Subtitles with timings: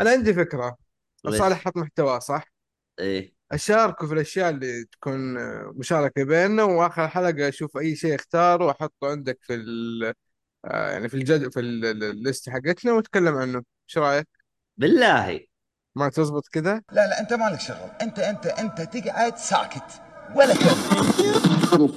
[0.00, 0.76] أنا عندي فكرة.
[1.28, 2.44] صالح حط محتوى صح؟
[2.98, 3.34] إيه.
[3.52, 5.34] أشاركه في الأشياء اللي تكون
[5.78, 10.04] مشاركة بيننا وآخر حلقة أشوف أي شيء اختاره وأحطه عندك في ال
[10.64, 13.62] آه، يعني في الجد في ال- ال- الليست حقتنا ونتكلم عنه.
[13.88, 14.28] إيش رأيك؟
[14.76, 15.40] بالله.
[15.94, 17.90] ما تزبط كذا لا لا أنت مالك شغل.
[18.02, 20.02] أنت أنت أنت تقعد ساكت.
[20.34, 21.90] ولا كلمه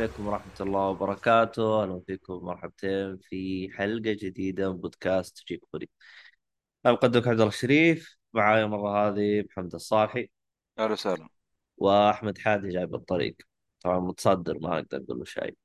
[0.00, 1.82] عليكم ورحمة الله وبركاته.
[1.82, 5.90] أهلا فيكم مرحبتين في حلقة جديدة من بودكاست جيك بودي.
[6.86, 10.30] أنا مقدمك عبد الله الشريف معاي المرة هذه محمد الصالحي.
[10.78, 11.28] أهلا وسهلا.
[11.76, 13.36] وأحمد حادي جاي بالطريق
[13.80, 15.56] طبعا متصدر ما أقدر أقول له شيء.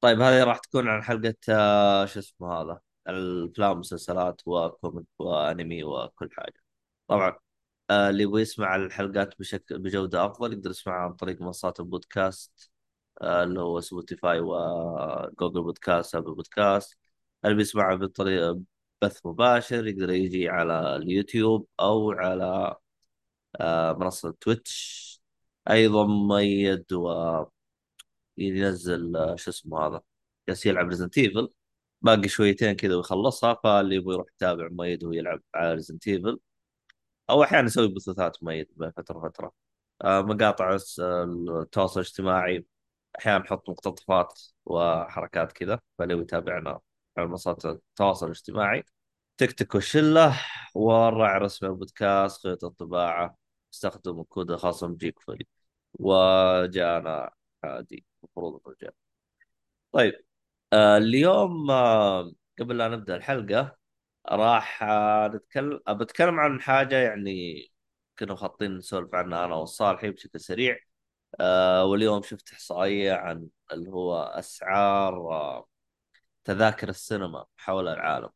[0.00, 6.28] طيب هذه راح تكون عن حلقة آه، شو اسمه هذا؟ الأفلام والمسلسلات وكوميك وأنمي وكل
[6.32, 6.60] حاجة.
[7.08, 7.36] طبعا
[7.90, 12.73] آه، اللي يبغى يسمع الحلقات بشكل بجودة أفضل يقدر يسمعها عن طريق منصات البودكاست
[13.22, 16.98] اللي هو Spotify و Google Podcast Apple Podcast
[17.44, 18.60] اللي بيسمعها بطريقة
[19.02, 22.76] بث مباشر يقدر يجي على اليوتيوب أو على
[23.60, 25.04] آه، منصة تويتش
[25.70, 26.84] أيضا مؤيد
[28.38, 30.00] وينزل آه، شو اسمه هذا
[30.48, 31.48] جالس يلعب Resident Evil
[32.02, 36.40] باقي شويتين كذا ويخلصها فاللي يبغى يروح يتابع مؤيد وهو يلعب على Resident Evil
[37.30, 39.18] أو أحيانا أسوي بثوث مؤيد بين فترة.
[39.18, 39.52] وفتره
[40.02, 40.78] آه، مقاطع
[41.62, 42.66] التواصل الاجتماعي
[43.18, 46.80] أحيانا نحط مقتطفات وحركات كذا فلو يتابعنا
[47.18, 48.84] على منصات التواصل الاجتماعي.
[49.38, 50.40] تيك توك والشلة
[50.74, 53.36] والراعي الرسمي البودكاست خيط الطباعة
[53.74, 55.46] استخدم الكود الخاص بجيك فولي
[55.94, 57.30] وجانا
[57.64, 58.92] عادي المفروض إنه
[59.92, 60.24] طيب
[60.72, 63.76] آه، اليوم آه، قبل لا نبدأ الحلقة
[64.28, 67.62] راح آه، نتكلم بتكلم عن حاجة يعني
[68.18, 70.78] كنا مخططين نسولف عنها أنا والصالحي بشكل سريع.
[71.40, 75.66] آه واليوم شفت إحصائية عن اللي هو أسعار آه
[76.44, 78.30] تذاكر السينما حول العالم.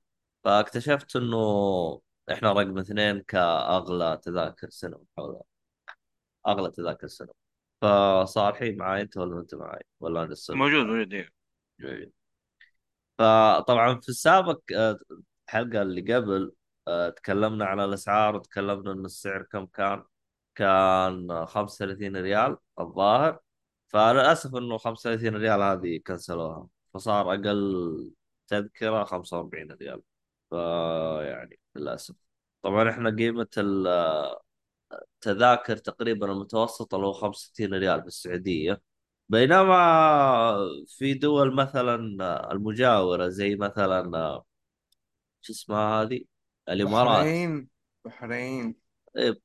[0.45, 2.01] فاكتشفت إنه
[2.33, 5.41] إحنا رقم اثنين كأغلى تذاكر سينما حول
[6.47, 7.33] أغلى تذاكر سينما.
[7.83, 12.13] فصالحي معاي أنت ولا أنت معاي؟ ولا أنا السبب موجود موجود إيه.
[13.19, 14.99] فطبعا في السابق آه،
[15.49, 16.53] الحلقة اللي قبل
[16.89, 20.05] آه، تكلمنا عن الأسعار وتكلمنا ان السعر كم كان.
[20.59, 23.41] كان 35 ريال الظاهر
[23.89, 28.13] فللأسف إنه 35 ريال هذه كنسلوها فصار أقل
[28.49, 30.03] تذكرة 45 ريال
[30.51, 32.15] فيعني للأسف.
[32.63, 33.49] طبعا إحنا قيمة
[35.17, 38.83] التذاكر تقريبا المتوسطة اللي هو 65 ريال في السعوديه
[39.29, 41.97] بينما في دول مثلا
[42.53, 44.43] المجاورة زي مثلا
[45.41, 46.25] شو اسمها هذه؟
[46.69, 47.25] الإمارات.
[47.25, 47.69] بحرين
[48.05, 48.78] بحرين.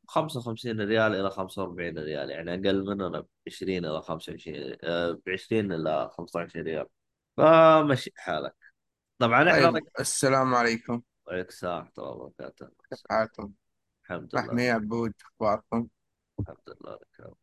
[0.07, 4.55] 55 ريال إلى 45 ريال يعني أقل مننا ب 20 إلى 25
[5.13, 6.85] ب 20 إلى 15 ريال.
[7.37, 8.55] فمشي حالك.
[9.19, 9.83] طبعا إحنا طيب.
[9.99, 11.01] السلام عليكم.
[11.27, 12.67] عليك السلام ورحمة الله وبركاته.
[12.89, 13.51] كيف حالكم
[14.03, 14.43] الحمد لله.
[14.43, 15.87] محمي عبود أخباركم؟
[16.39, 17.33] الحمد لله لك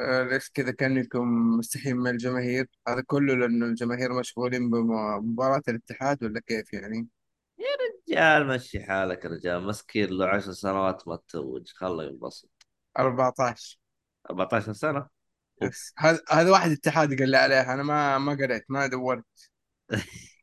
[0.00, 2.66] آه ليش كذا؟ كأنكم مستحيين من الجماهير.
[2.88, 7.06] هذا كله لأنه الجماهير مشغولين بمباراة الاتحاد ولا كيف يعني؟
[8.08, 12.50] رجال مشي حالك يا رجال مسكين له 10 سنوات ما تتوج خله ينبسط.
[12.98, 13.78] 14
[14.30, 15.08] 14 سنة؟
[15.98, 19.24] هذا هذا واحد اتحاد قال لي عليه أنا ما ما قريت ما دورت.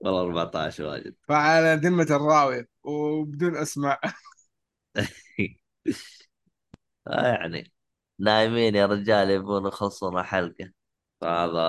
[0.00, 1.14] والله 14 واجد.
[1.28, 4.00] فعلى ذمة الراوية وبدون أسماء.
[7.08, 7.72] آه يعني
[8.18, 10.72] نايمين يا رجال يبون يخلصون حلقة
[11.20, 11.60] فهذا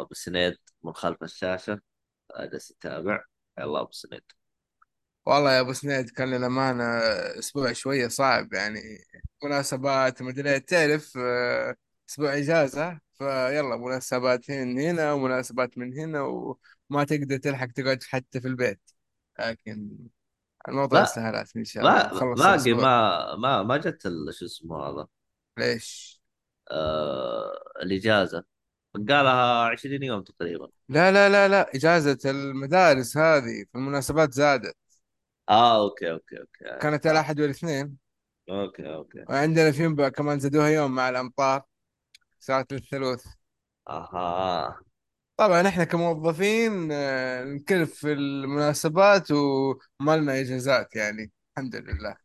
[0.00, 1.80] ابو سنيد من خلف الشاشة.
[2.40, 3.24] جالس يتابع
[3.58, 4.37] يلا أبو سنيد.
[5.28, 6.84] والله يا أبو سنيد كان للأمانة
[7.38, 8.80] أسبوع شوية صعب يعني.
[9.44, 11.74] مناسبات مدري تعرف آه،
[12.10, 18.48] أسبوع إجازة فيلا مناسبات من هنا ومناسبات من هنا وما تقدر تلحق تقعد حتى في
[18.48, 18.80] البيت.
[19.40, 19.90] لكن
[20.68, 22.82] الموضوع لا سهلات إن شاء الله نخلص باقي الأسبوع.
[22.82, 25.06] ما ما ما جت ال- شو اسمه هذا؟
[25.58, 26.20] ليش؟
[26.70, 27.52] آه
[27.82, 28.44] الإجازة.
[29.08, 30.68] قالها 20 يوم تقريبا.
[30.88, 34.76] لا لا لا لا إجازة المدارس هذه في المناسبات زادت.
[35.48, 37.10] آه okay okay okay كانت آه.
[37.10, 37.96] الأحد والاثنين.
[38.50, 39.24] okay okay.
[39.28, 41.62] وعندنا في ينبع كمان زادوها يوم مع الأمطار.
[42.38, 43.26] ساعة الثلوث.
[43.88, 44.80] أها.
[45.36, 51.32] طبعا إحنا كموظفين آه، نكلف في المناسبات وما لنا اجازات يعني.
[51.58, 52.16] الحمد لله.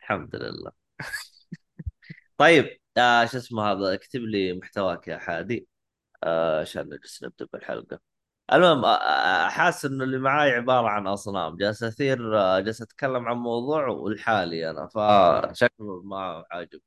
[0.00, 0.72] الحمد لله.
[2.38, 5.68] طيب آه شو اسمه هذا؟ اكتب لي محتواك يا حادي.
[6.24, 8.00] آه عشان نجلس نبدأ بالحلقة.
[8.52, 8.86] المهم
[9.48, 11.56] حاسس إنه اللي معاي عبارة عن أصنام.
[11.56, 12.18] جالس أثير
[12.60, 16.80] جالس أتكلم عن موضوع والحالي أنا فشكله ما عاجب.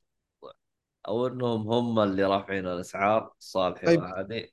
[1.07, 4.01] أو إنهم هم اللي رافعين الأسعار صالحي طيب.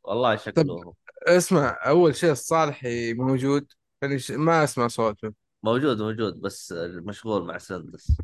[0.04, 0.94] والله طيب شكلهم.
[1.22, 3.72] اسمع أول شيء الصالحي موجود.
[4.02, 5.32] يعني ما أسمع صوته.
[5.62, 8.16] موجود موجود بس مشغول مع سندس.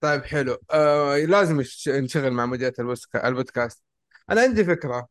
[0.00, 0.58] طيب حلو.
[0.70, 3.82] آه لازم نش- نشغل مع مديرة البودكا- البودكاست.
[4.30, 5.08] أنا عندي فكرة.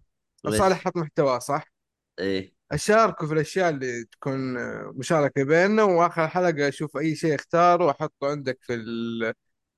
[0.49, 1.71] صالح حط محتوى صح؟
[2.19, 2.56] إيه.
[2.71, 8.27] أشاركه في الأشياء اللي تكون آه، مشاركة بيننا وآخر حلقة أشوف أي شيء اختاره وأحطه
[8.31, 9.23] عندك في ال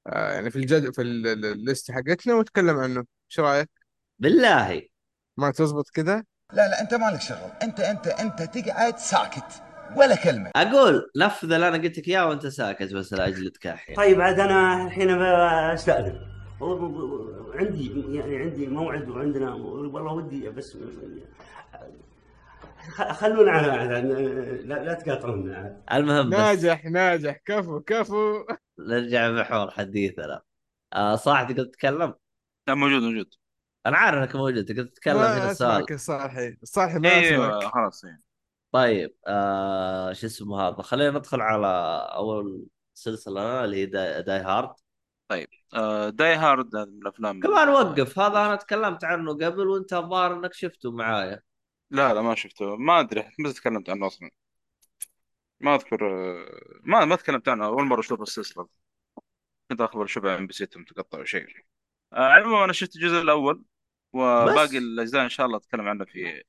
[0.07, 3.05] آه يعني في الجد في ال- ال- الليست حقتنا ونتكلم عنه.
[3.31, 3.69] إيش رأيك؟
[4.19, 4.81] بالله.
[5.37, 7.51] ما تزبط كذا لا لا أنت مالك شغل.
[7.63, 9.63] أنت أنت أنت تقعد ساكت
[9.95, 10.51] ولا كلمة.
[10.55, 14.85] أقول نفذ اللي أنا قلت لك إياه وأنت ساكت بس لاجل تكحي طيب عاد أنا
[14.85, 15.09] الحين
[16.59, 20.77] والله عندي يعني عندي موعد وعندنا والله ودي بس
[23.11, 25.83] خلونا على على- لا, لا تقاطعونا.
[25.91, 26.37] المهم بس.
[26.37, 27.37] ناجح ناجح.
[27.45, 28.45] كفو كفو.
[28.79, 30.41] نرجع محور حديثنا
[30.93, 32.13] آه صاحبي تقدر تتكلم؟
[32.67, 33.33] لا موجود موجود.
[33.85, 34.65] أنا عارف إنك موجود.
[34.65, 37.73] تقدر تتكلم هنا السؤال الصالحي الصالحي ما أيوه أسمعك.
[37.73, 38.21] خلاص إيه.
[38.71, 41.67] طيب آه شو اسمه هذا؟ خلينا ندخل على
[42.15, 44.73] أول سلسلة اللي هي Die, Die Hard.
[45.27, 48.19] طيب آه Die Hard من الأفلام كمان وقف.
[48.19, 51.41] هذا أنا تكلمت عنه قبل وانت الظاهر إنك شفته معايا.
[51.91, 52.75] لا لا ما شفته.
[52.75, 54.29] ما أدري متى تكلمت عنه أصلا.
[55.59, 55.99] ما أذكر
[56.83, 57.65] ما ما تكلمت عنه.
[57.65, 58.67] أول مرة أشوف السلسلة.
[59.71, 61.45] كنت أخبر اشوفها MBC متقطع أو شيء.
[62.13, 63.63] آه على العموم أنا شفت الجزء الأول بس.
[64.13, 66.43] وباقي الأجزاء إن شاء الله أتكلم عنها في.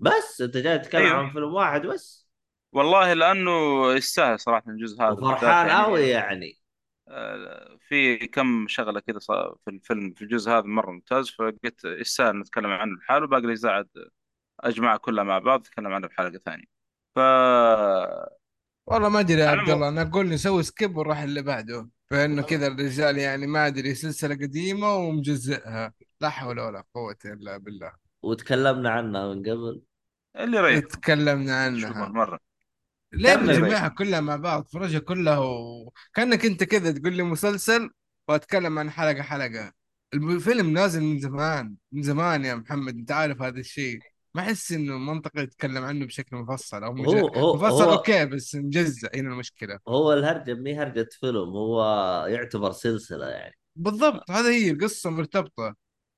[0.00, 1.16] بس أنت جاي تتكلم أيوه.
[1.16, 2.28] عن فيلم واحد بس.
[2.72, 5.10] والله لأنه يستاهل صراحة الجزء هذا.
[5.10, 6.46] وفرحان قوي يعني.
[6.46, 6.60] يعني.
[7.08, 9.18] آه، في كم شغلة كذا
[9.64, 13.26] في الفيلم في الجزء هذا مرة ممتاز فقلت يستاهل نتكلم عنه لحاله.
[13.26, 13.88] باقي الأجزاء عاد
[14.60, 16.64] اجمعها كلها مع بعض نتكلم عنها بحلقه ثانية.
[17.14, 17.18] ف
[18.86, 22.66] والله ما أدري يا عبد الله أنا أقول نسوي سكيب ونروح اللي بعده فإنه كذا
[22.66, 27.92] الرجال يعني ما أدري سلسلة قديمة ومجزئها لا حول ولا قوة إلا بالله.
[28.22, 29.82] وتكلمنا عنها من قبل.
[30.36, 32.08] اللي يريحكم تكلمنا عنها.
[32.08, 32.40] مره
[33.12, 37.90] ليه يريحكم كلها مع بعض؟ فرجها كلها وكانك أنت كذا تقول لي مسلسل
[38.28, 39.72] وأتكلم عن حلقة حلقة.
[40.14, 43.98] الفيلم نازل من زمان من زمان يا محمد أنت عارف هذا الشيء.
[44.34, 47.06] ما احس إنه منطقي يتكلم عنه بشكل مفصل أو مج...
[47.06, 51.84] هو هو مفصل هو okay بس مجزء هنا المشكلة؟ هو الهرجة مي هرجة فيلم هو
[52.28, 53.54] يعتبر سلسلة يعني.
[53.76, 55.74] بالضبط هذا هي القصة مرتبطة.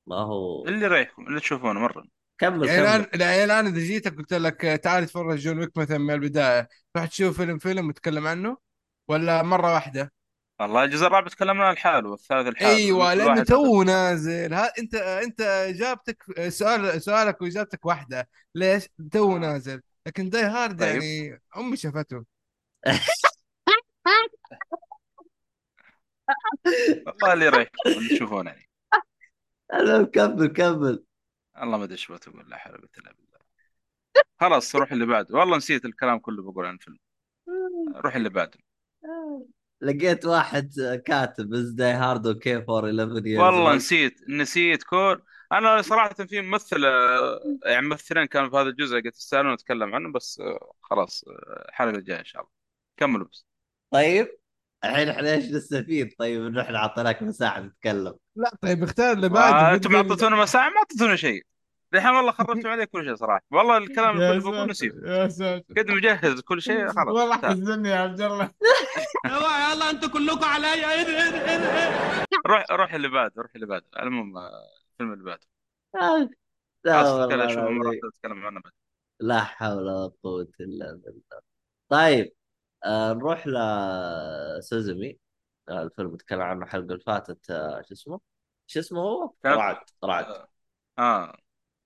[0.07, 2.05] ما هو اللي يريحكم اللي تشوفونه مرة.
[2.39, 2.87] كمل يعني كمل.
[2.87, 7.07] الان يعني الان إذا جيتك قلت لك تعال تفرج John Wick مثلا من البداية راح
[7.07, 8.57] تشوف فيلم فيلم وتتكلم عنه؟
[9.09, 10.13] ولا مرة واحدة؟
[10.61, 14.55] والله الجزء الرابع تكلمنا عنه لحاله والثالث لحاله أيوه لأنه تو نازل.
[14.55, 18.29] ها أنت أنت إجابتك سؤال سؤالك وإجابتك واحدة.
[18.55, 19.83] ليش؟ تو نازل.
[20.07, 21.03] لكن Die Hard طيب.
[21.03, 22.25] يعني أمي شافته.
[27.07, 28.69] والله اللي يريحكم اللي تشوفونه يعني.
[29.73, 31.05] أنا كمل كمل.
[31.63, 33.39] الله ما أدري إيش بتقول لا حول ولا قوة إلا بالله.
[34.41, 35.39] خلاص روح اللي بعده.
[35.39, 36.99] والله نسيت الكلام كله بقول عن الفيلم.
[37.95, 38.59] روح اللي بعده.
[39.81, 40.73] لقيت واحد
[41.07, 46.41] كاتب is Die Hard okay for 11 years والله نسيت نسيت كل أنا صراحة في
[46.41, 51.25] ممثل آه، يعني ممثلين كانوا في هذا الجزء قلت يستاهلون نتكلم عنه بس آه، خلاص
[51.29, 52.53] آه، الحلقة الجاية إن شاء الله.
[52.97, 53.47] كملوا بس.
[53.91, 54.29] طيب؟
[54.85, 59.53] الحين إحنا إيش نستفيد؟ طيب انه إحنا اعطيناك مساحة تتكلم لا طيب اختار اللي بعده
[59.71, 61.47] ما بتقول اعطيتونا مساحة؟ ما اعطيتونا شيء.
[61.95, 63.43] الحين والله خربتوا عليه كل شيء صراحة.
[63.51, 64.95] والله الكلام اللي كله بقول ساتر نسيت.
[65.05, 65.75] يا ساتر.
[65.77, 67.09] قد مجهز كل شيء خلاص.
[67.09, 67.37] والله.
[67.37, 68.51] حزني يا عبد الله.
[69.27, 70.71] يلا أنتوا كلكم ده
[72.47, 73.87] روح روح اللي بعده روح اللي بعده.
[74.03, 74.51] المهم آه،
[74.93, 75.47] الفيلم اللي بعده.
[75.95, 76.29] آه،
[78.09, 78.73] اتكلم عنه بعد.
[79.21, 81.41] لا حول ولا قوة إلا بالله.
[81.89, 82.33] طيب
[82.85, 85.19] آه نروح لسوزمي
[85.69, 88.21] آه الفيلم تكلم عنه الحلقة اللي فاتت آه شو اسمه؟
[88.67, 90.47] شو اسمه هو؟ رعد رعد.
[90.99, 91.37] آه.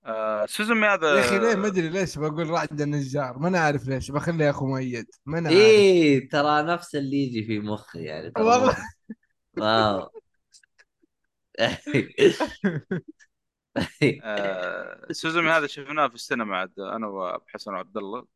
[0.07, 0.47] آه.
[0.47, 4.11] سوزومي هذا يا أخي ليه ما أدري ليش بقول رعد النجار ما أنا عارف ليش
[4.11, 8.33] بخلي يا أخو مؤيد ما أنا عارف إيه ترى نفس اللي يجي في مخي يعني
[8.37, 8.77] والله
[9.57, 10.11] واو
[14.23, 15.13] آه.
[15.13, 18.27] سوزومي هذا شفناه في السينما عاد أنا وابو حسن وعبد الله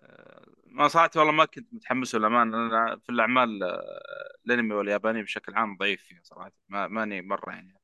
[0.00, 0.46] آه.
[0.66, 5.76] ما صراحة والله ما كنت متحمس للامانه أنا في الأعمال آه، الأنمي والياباني بشكل عام
[5.76, 7.74] ضعيف فيها صراحة ما ماني مرة يعني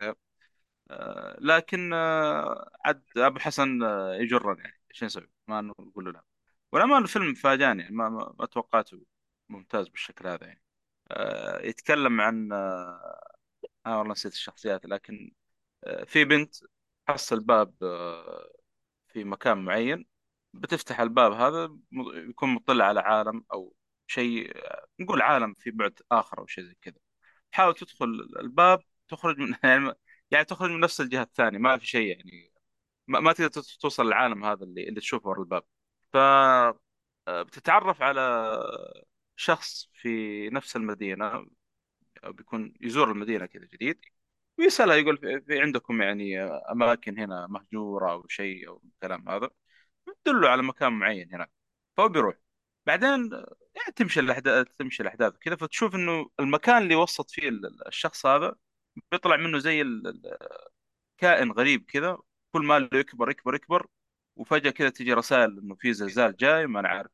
[1.41, 4.81] لكن آه، عاد أبو حسن آه، يجرني يعني.
[4.91, 6.11] إيش نسوي؟ ما نقول له.
[6.13, 6.25] لا
[6.73, 9.01] والأمان الفيلم فاجأني يعني ما, ما, توقعته
[9.49, 10.63] ممتاز بالشكل هذا يعني.
[11.11, 13.23] آه، يتكلم عن آه
[13.87, 15.33] آه والله نسيت الشخصيات لكن
[15.85, 16.55] آه في بنت
[17.07, 18.51] تحصل باب آه
[19.09, 20.07] في مكان معين
[20.55, 21.79] بتفتح الباب هذا
[22.31, 23.75] يكون مطلع على عالم أو
[24.07, 26.97] شيء آه، نقول عالم في بعد آخر أو شيء زي كذا.
[27.53, 28.07] تحاول تدخل
[28.41, 29.93] الباب تخرج من يعني
[30.31, 32.53] يعني تخرج من نفس الجهة الثانية ما في شيء يعني.
[33.09, 35.65] ما, ما تقدر توصل للعالم هذا اللي اللي تشوفه ورا الباب.
[36.13, 36.17] ف
[37.29, 38.21] آه، بتتعرف على
[39.37, 40.09] شخص في
[40.51, 41.47] نفس المدينة
[42.25, 44.01] أو بيكون يزور المدينة كذا جديد
[44.59, 49.51] ويسألها يقول في عندكم يعني أماكن هنا مهجورة أو شيء أو الكلام هذا؟
[50.25, 51.53] تدله على مكان معين هناك.
[51.97, 52.37] فهو بيروح.
[52.87, 53.31] بعدين
[53.75, 58.55] يعني تمشي الأحداث تمشي الأحداث كذا فتشوف إنه المكان اللي وسط فيه ال- الشخص هذا
[59.13, 59.83] بيطلع منه زي
[61.19, 62.19] كائن غريب كذا
[62.53, 63.87] كل ما له يكبر يكبر يكبر
[64.37, 67.11] وفجأة كذا تجي رسائل إنه في زلزال جاي ما أنا عارف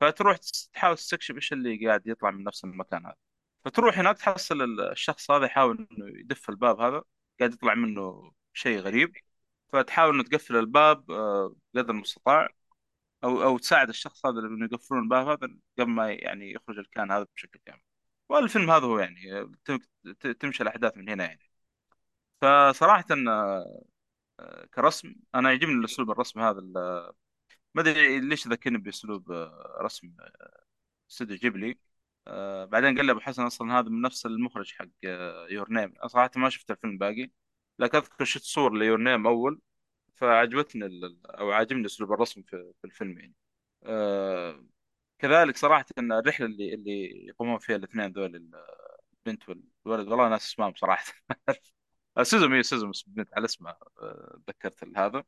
[0.00, 0.36] فتروح
[0.74, 3.16] تحاول تستكشف إيش اللي قاعد يطلع من نفس المكان هذا.
[3.64, 7.02] فتروح هناك تحصل ال- الشخص هذا يحاول إنه يدف الباب هذا
[7.40, 9.16] قاعد يطلع منه شيء غريب.
[9.72, 12.48] فتحاول إنه تقفل الباب آه، قدر المستطاع
[13.24, 17.26] أو أو تساعد الشخص هذا إنه يقفلون الباب هذا قبل ما يعني يخرج الكائن هذا
[17.36, 17.80] بشكل كامل.
[18.28, 21.40] والفيلم هذا هو يعني آه، تمشي الأحداث من هنا يعني.
[22.40, 23.04] فصراحة
[24.40, 26.60] آه، كرسم أنا يعجبني الأسلوب الرسم هذا
[27.74, 30.12] ما أدري ليش ذكرني بأسلوب آه، رسم
[31.10, 31.78] استوديو جيبلي.
[32.28, 34.88] آه بعدين قال لي أبو حسن أصلا هذا من نفس المخرج حق
[35.50, 37.30] Your Name صراحة ما شفت الفيلم باقي
[37.78, 39.60] لكن أذكر شفت صور ل Your Name أول
[40.14, 40.86] فعجبتني
[41.26, 43.34] أو عاجبني أسلوب الرسم في, في الفيلم يعني.
[43.84, 44.64] آه
[45.18, 48.50] كذلك صراحة إن الرحلة اللي اللي يقومون فيها الاثنين ذول
[49.26, 51.12] البنت والولد والله ناس اسمهم صراحة
[52.22, 55.24] سوزومي سوزومي البنت على اسمها آه، تذكرت هذا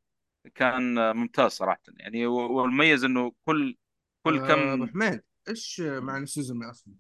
[0.54, 3.76] كان ممتاز صراحة يعني والمميز إنه كل
[4.23, 6.94] كل آه، أبو كم حميد إيش معنى سوزومي أصلا؟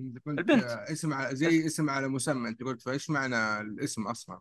[0.00, 4.40] انت قلت البنت آه، اسم زي اسم على مسمى أنت قلت فإيش معنى الاسم أصلا؟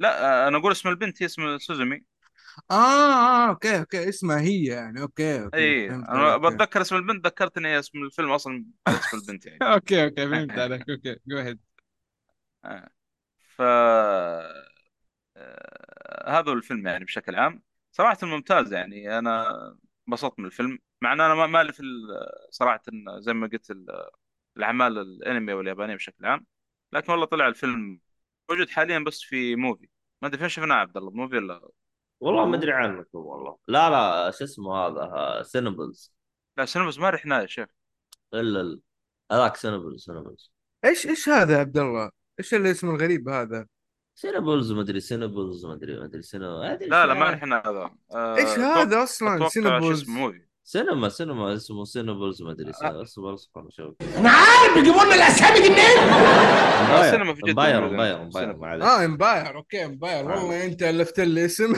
[0.00, 2.04] لا أنا أقول اسم البنت هي اسم سوزومي
[2.70, 5.00] آه آه okay okay اسمها هي يعني.
[5.02, 8.64] okay okay اي فهمت أنا عليك بتذكر اسم البنت ذكرت ان هي اسم الفيلم أصلا
[8.88, 9.62] اسم البنت يعني.
[9.74, 11.60] okay okay فهمت عليك okay go ahead
[12.64, 12.88] آه.
[13.56, 13.62] ف
[15.36, 17.62] آه، هذا هو الفيلم يعني بشكل عام.
[17.92, 19.46] صراحة ممتاز يعني أنا
[20.08, 22.82] انبسطت من الفيلم مع إن أنا ما مالي في ال- صراحة
[23.18, 24.10] زي ما قلت ال-
[24.56, 26.46] الأعمال الأنمي واليابانية بشكل عام
[26.92, 28.00] لكن والله طلع الفيلم
[28.50, 29.88] موجود حاليا بس في موفي
[30.22, 31.68] ما أدري فين شفناه عبد الله موفي ولا
[32.24, 33.58] والله ما أدري عنكم والله.
[33.68, 36.14] لا لا شو اسمه هذا؟ سينبلز
[36.58, 37.68] لا سينما ما رحنا يا شيخ.
[38.34, 38.80] إلا ال-
[39.32, 40.52] هذاك سينبلز سينبلز
[40.84, 43.66] إيش إيش هذا يا عبد الله؟ إيش الاسم الغريب هذا؟
[44.14, 47.30] سينبلز ما أدري سينبلز ما أدري ما أدري ادري لا لا ما.
[47.30, 47.90] رحنا هذا.
[48.14, 53.02] إيش أه هذا أصلا؟ اسمه موفي سينما سينما اسمه سينبلز ما أدري آه.
[53.02, 56.14] اصبر اصبر شوف أنا عارف بيجيبوا لنا الأسامي دي منين؟
[57.04, 57.86] السينما في جدة امباير.
[57.88, 58.56] امباير امباير.
[58.56, 60.24] معلش آه امباير أوكي امباير.
[60.30, 61.72] والله أنت ألفت لي اسم.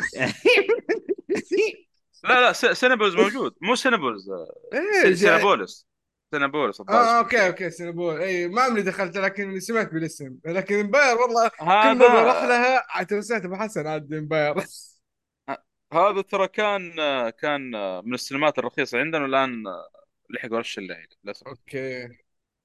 [2.25, 3.55] لا لا س- سينابولز موجود.
[3.63, 4.31] مو سينابولز.
[4.73, 5.87] إيه س- جاي- سينابولس
[6.31, 7.19] سينابولس آه.
[7.19, 10.37] أوكي أوكي سينابول إي ما عمري دخلت لكن سمعت بالاسم.
[10.47, 14.55] لكن امباير والله كل ما بروح لها تنسيت ابو حسن عاد امباير.
[15.93, 16.91] هذا ترى كان
[17.31, 17.71] كان
[18.05, 19.65] من السينمات الرخيصة عندنا والآن
[20.31, 21.47] لحقوا رش الليل للأسف.
[21.47, 22.09] أوكي.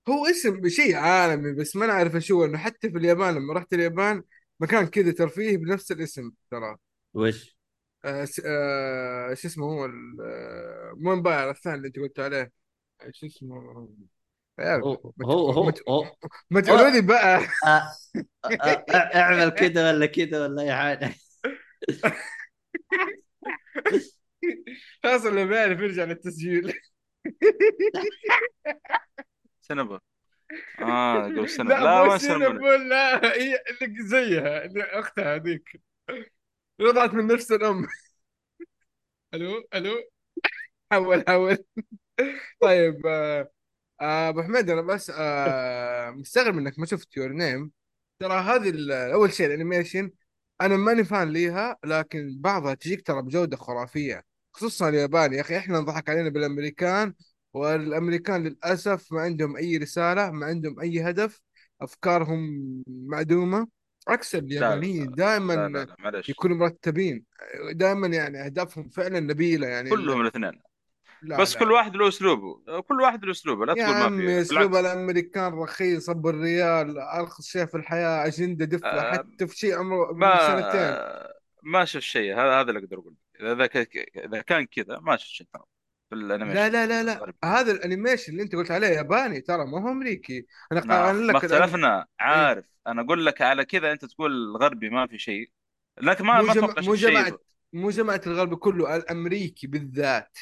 [0.10, 3.74] هو اسم شيء عالمي بس ما نعرف إيش هو انه حتى في اليابان لما رحت
[3.74, 4.24] اليابان
[4.60, 6.78] مكان كذا ترفيه بنفس الاسم ترى.
[7.13, 7.58] وش؟
[8.06, 12.51] آه س- آه شو اسمه هو ال- آه، مو امباير الثاني اللي أنت قلت عليه.
[13.01, 13.90] آه، شو اسمه؟
[14.60, 16.16] يا هو هو هو, ما ت- هو.
[16.50, 17.38] ما تقولوا لي بقى.
[17.66, 17.92] آه،
[18.46, 21.13] آه، آه، أعمل كذا ولا كذا ولا أي حاجة.
[25.04, 26.74] خلاص اللي بيعرف يرجع للتسجيل.
[29.62, 30.00] سينابول
[30.82, 35.82] آه قبل سينما لا سينابول سينابول لا هي اللي زيها اللي أختها هذيك.
[36.82, 37.88] رضعت من نفس الأم.
[39.34, 39.96] ألو ألو.
[40.92, 41.58] حول حول.
[42.62, 43.51] طيب آه،
[44.01, 47.72] آه، أبو حميد أنا بس آه، مستغرب إنك ما شفت Your Name
[48.20, 48.74] ترى هذه
[49.13, 50.12] أول شيء ال animation
[50.62, 54.24] أنا ماني fan ليها لكن بعضها تجيك ترى بجودة خرافية.
[54.53, 57.13] خصوصا اليابان يا أخي إحنا انضحك علينا بالأمريكان
[57.53, 61.41] والأمريكان للأسف ما عندهم أي رسالة ما عندهم أي هدف
[61.82, 62.50] أفكارهم
[62.88, 63.68] معدومة.
[64.08, 65.88] عكس اليابانيين دائما
[66.30, 67.25] يكونوا مرتبين.
[67.72, 69.89] دائما يعني أهدافهم فعلا نبيلة يعني.
[69.89, 70.71] كلهم الاثنين.
[71.24, 71.60] لا بس لا.
[71.60, 72.82] كل واحد له أسلوبه.
[72.82, 74.42] كل واحد له أسلوبه لا تقول ما في.
[74.42, 79.80] أسلوب الأمريكان رخيص أبو الريال أرخص شيء في الحياة أجندة دفله آه، حتى في شيء
[79.80, 81.22] عمره ما سنتين.
[81.63, 82.34] ما شفت شيء.
[82.34, 83.70] هذا هذا اللي أقدر أقول إذا
[84.25, 85.63] إذا كان كذا ما شفت شيء ترى
[86.10, 86.56] في ال animation.
[86.56, 87.13] لا لا لا لا.
[87.13, 87.38] الغربي.
[87.44, 90.46] هذا ال animation اللي أنت قلت عليه ياباني ترى ما هو أمريكي.
[90.72, 92.06] أنا ما قارن ما لك الأني- اختلفنا.
[92.20, 92.66] عارف.
[92.88, 95.50] أنا أقول لك على كذا أنت تقول الغربي ما في شيء.
[96.01, 97.40] لكن ما مو ما أتوقع مو جماعة
[97.74, 100.38] مو جماعة الغرب كله الأمريكي بالذات.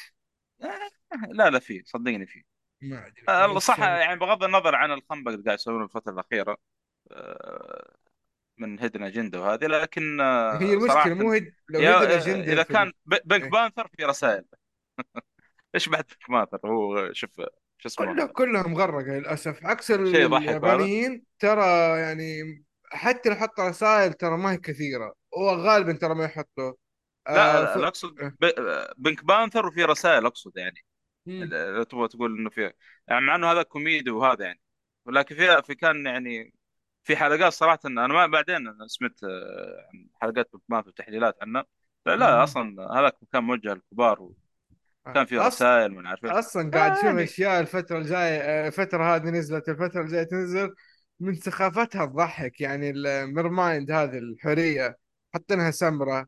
[1.30, 2.44] لا لا في صدقني في
[2.82, 6.56] ما أدري آه، صح يعني يعني بغض النظر عن الخنبق اللي قاعد يسوونه الفترة الأخيرة
[7.12, 7.96] آه،
[8.58, 12.52] من هيدن اجنده وهذه لكن آه، هي المشكلة صراحة مو هيد لو يا- هيد الاجنده
[12.52, 13.50] إذا في كان ب- بينك إيه.
[13.50, 14.44] بانثر في رسائل.
[15.74, 17.36] إيش بعد بينك بانثر هو شوف
[17.78, 19.66] شو اسمه؟ كله كلها مغرقه للأسف.
[19.66, 21.64] عكس شيء يضحك اليابانيين ترى
[22.00, 22.42] يعني
[22.92, 25.14] حتى لو حط رسائل ترى ما هي كثيرة.
[25.32, 26.72] وغالبا ترى ما يحطوا.
[27.28, 27.78] لا آه ف...
[27.78, 28.34] أقصد آه.
[28.40, 30.84] ب- Pink Panther وفي رسائل أقصد يعني.
[31.26, 32.72] لو تبغى تقول إنه في
[33.08, 34.60] يعني مع إنه هذا كوميدي وهذا يعني
[35.04, 36.54] ولكن في في كان يعني
[37.04, 39.90] في حلقات صراحة أنا ما بعدين أنا سمعت آه،
[40.22, 41.64] حلقات Pink Panther وتحليلات عنه
[42.06, 42.42] لا, لا.
[42.44, 44.22] أصلا هذاك كان موجه للكبار
[45.06, 45.54] وكان في أص...
[45.54, 46.24] رسائل من عارف.
[46.24, 50.74] أصلا قاعد أشوف يعني أشياء الفترة الجاية آه، الفترة هذه نزلت الفترة الجاية تنزل
[51.20, 54.98] من سخافتها تضحك يعني ال Mermaid هذه الحوريه
[55.34, 56.26] حاطينها سمراء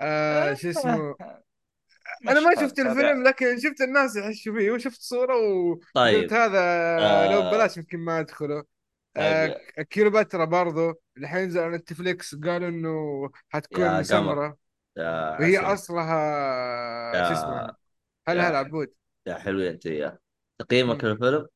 [0.00, 1.14] آه شو اسمه؟
[2.28, 6.32] أنا ما شفت الفيلم لكن شفت الناس يحشوا فيه وشفت صورة وقلت طيب.
[6.32, 6.58] هذا
[7.32, 8.64] لو آه ببلاش يمكن ما أدخله.
[9.14, 9.54] طيب.
[9.78, 10.94] آه كيلوباترا برضو.
[11.16, 17.76] اللي حينزل على Netflix قالوا إنه يا حتكون يا وهي أصلها شو اسمه؟ يا
[18.28, 18.92] هلا هلا يا عبود؟
[19.26, 20.18] يا حلوين أنت وياه
[20.58, 21.04] تقييمك.
[21.04, 21.48] للفيلم؟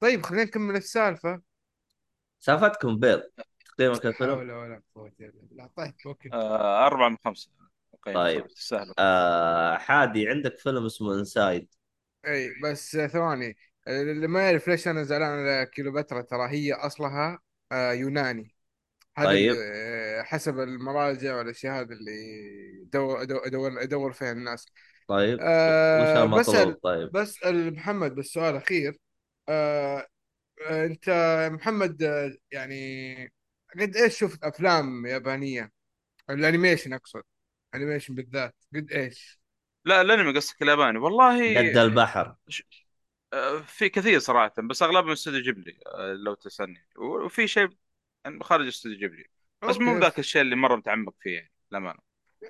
[0.00, 1.40] طيب خلينا نكمل السالفة.
[2.40, 3.22] سالفتكم بيض.
[3.66, 5.70] تقييمك لا للفيلم حول ولا قوة إلا بالله.
[5.76, 6.30] طيب okay.
[6.32, 7.50] آه، أربعة من خمسة.
[8.06, 11.74] قيم طيب تستاهل آه حادي عندك فيلم اسمه Inside
[12.26, 13.56] إي بس ثواني
[13.88, 17.38] اللي ما يعرف ليش أنا زعلان على كيلوباترا ترى هي أصلها
[17.72, 18.54] آه يوناني.
[19.16, 19.54] هذا طيب.
[19.58, 22.12] آه، حسب المراجع والأشياء هذا اللي
[22.88, 24.66] ادور ادور ادور فيها الناس.
[25.08, 27.12] طيب وش المطلوب بسأل طيب.
[27.12, 28.98] بسأل محمد بس سؤال أخير.
[29.48, 30.06] أه
[30.66, 31.10] آه، أنت
[31.52, 33.32] محمد آه، يعني
[33.80, 35.72] قد إيش شفت أفلام يابانية؟
[36.30, 37.22] ال animation أقصد.
[37.74, 38.54] animation بالذات.
[38.74, 39.40] قد إيش؟
[39.84, 40.98] لا الانمي قصدك الياباني.
[40.98, 42.36] والله قد البحر.
[42.48, 42.62] ش-
[43.32, 46.86] آه، في كثير صراحة بس أغلبهم Studio Ghibli آه، لو تسألني.
[46.96, 47.68] وفي شيء
[48.24, 49.24] يعني خارج Studio Ghibli.
[49.68, 51.98] بس مو ذاك الشيء اللي مرة متعمق فيه يعني للأمانة.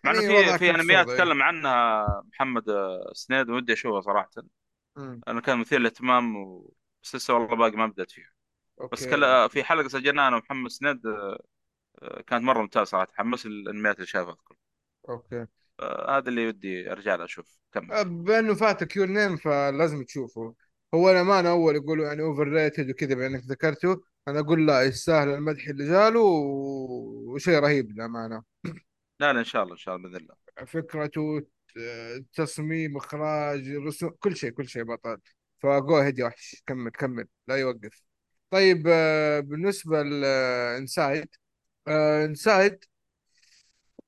[0.04, 4.30] مع إنه يعني في في أنميات إيه تكلم عنها محمد آه، سنيد ودي أشوفها صراحة.
[4.96, 5.20] مم.
[5.28, 6.74] أنا كان مثير للاهتمام و...
[7.02, 8.30] بس لسه والله باقي ما بدأت فيها.
[8.92, 9.10] بس okay.
[9.10, 13.08] كلا okay في حلقة سجلناها أنا ومحمد سنيد آه، كانت مرة ممتازة صراحة.
[13.14, 14.32] حمس الأنميات اللي شافها.
[14.32, 14.56] اذكر
[15.08, 15.46] okay.
[15.80, 17.58] آه، هذا اللي ودي ارجع له أشوف.
[17.72, 17.92] كمل.
[17.92, 20.54] أه، بأنه فاتك Your Name فلازم تشوفه.
[20.94, 25.88] هو الأمانة أول يقولوا يعني overrated وكذا بأنك ذكرته أنا أقول لا يستاهل المدح اللي
[25.88, 28.42] جاله وشيء رهيب للأمانة.
[29.20, 30.34] لا لا إن شاء الله إن شاء الله بإذن الله.
[30.66, 31.42] فكرته
[31.78, 35.18] آه، تصميم إخراج رسوم كل شيء كل شيء بطل.
[35.58, 36.62] ف go ahead يا وحش.
[36.66, 37.26] كمل كمل.
[37.48, 38.02] لا يوقف.
[38.50, 41.28] طيب آه، بالنسبة ل Inside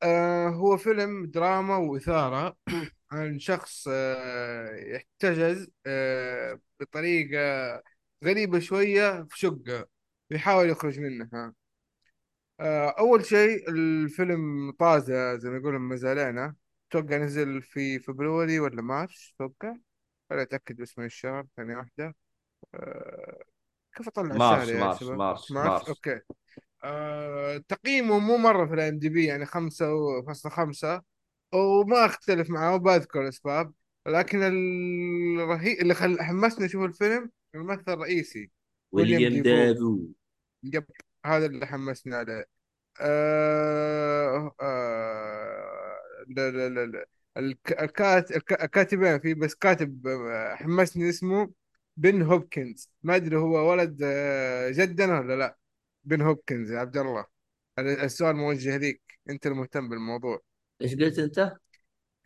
[0.03, 2.57] Inside هو فيلم دراما وإثارة.
[3.11, 7.83] عن شخص آه، يحتجز آه، بطريقة
[8.25, 9.87] غريبة شوية في شقة
[10.31, 11.55] بيحاول يخرج منها.
[12.61, 16.55] آه، أول شيء الفيلم طازة زي ما يقولون ما زالنا.
[16.91, 19.77] أتوقع نزل في فبراير ولا مارس؟ أتوقع
[20.31, 22.15] ولا أتأكد باسم الشهر ثانية واحدة.
[22.75, 23.45] آه،
[23.97, 25.89] كيف أطلع الشهر مارس يا مارس شباب؟ مارس مارس؟ مارس.
[25.89, 26.21] okay.
[26.87, 29.87] آه، تقييمه مو مرة في ال IMDb يعني خمسة
[30.27, 31.03] فاصلة خمسة
[31.55, 33.73] وما أختلف معه وبذكر الأسباب
[34.07, 36.21] لكن الرهيب اللي خل...
[36.23, 38.51] حمسني أشوف الفيلم الممثل الرئيسي
[38.93, 39.99] ويليام دافو.
[40.63, 40.85] يب
[41.27, 42.45] هذا اللي حمسني عليه.
[43.01, 47.07] آه آه لا لا لا لا.
[47.37, 51.51] الك- الكات الك- الكاتبين في بس كاتب آه، حمسني اسمه
[51.97, 52.91] بن هوبكنز.
[53.03, 55.57] ما أدري هو ولد آه، جدنا ولا لا.
[56.07, 57.25] بن هوبكنز يا عبد الله.
[57.79, 59.03] السؤال موجه ليك.
[59.31, 60.41] أنت المهتم بالموضوع.
[60.83, 61.57] إيش قلت أنت؟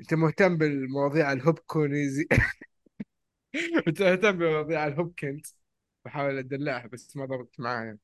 [0.01, 2.27] أنت مهتم بالمواضيع الهوبكونيزي
[3.88, 5.57] أنت مهتم بمواضيع الهوبكنز.
[6.05, 7.99] بحاول أدلعها بس ما ضبطت معايا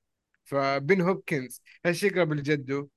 [0.44, 2.88] فبن هوبكنز إيش يقرب لجده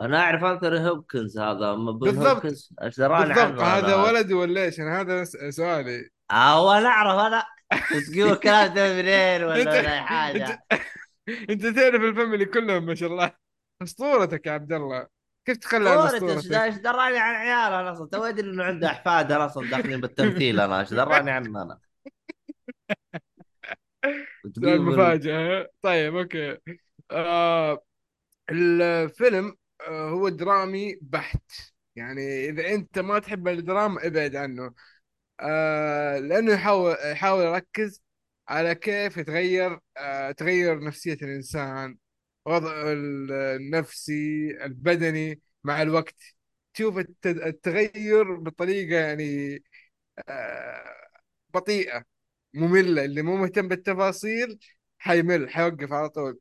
[0.00, 2.26] أنا أعرف انثوني هوبكنز هذا أما بن بالضبط.
[2.26, 3.60] هوبكنز إيش دراني بالضبط.
[3.60, 6.10] هذا؟ أنا ولد ولا إيش؟ أنا هذا سؤالي.
[6.30, 7.44] آه وأنا أعرف أنا.
[8.12, 10.64] تقول الكلام ده منين ولا ولا انت حاجة.
[11.28, 13.32] انت تعرف ال family كلهم ما شاء الله.
[13.82, 15.06] اسطورتك يا عبد الله.
[15.44, 19.32] كيف تخلى عن اسطورتك؟ إيش دراني عن عياله أنا أصلا؟ تو أدري إنه عنده أحفاد
[19.32, 21.78] أنا أصلا داخلين بالتمثيل أنا إيش دراني عنه أنا؟
[24.60, 25.68] سؤال مفاجأة.
[25.82, 26.58] طيب okay.
[27.10, 27.82] آه
[28.50, 31.52] الفيلم آه هو درامي بحت.
[31.96, 34.74] يعني إذا أنت ما تحب الدراما ابعد عنه.
[35.40, 38.02] آه لأنه يحاول يحاول يركز
[38.48, 41.98] على كيف يتغير آه تغير نفسية الإنسان
[42.46, 46.16] وضعه ال- النفسي البدني مع الوقت.
[46.74, 49.58] تشوف الت- التغير بطريقة يعني
[50.28, 50.84] آه
[51.54, 52.04] بطيئة
[52.54, 53.04] مملة.
[53.04, 54.58] اللي مو مهتم بالتفاصيل
[54.98, 56.40] حيمل حيوقف على طول.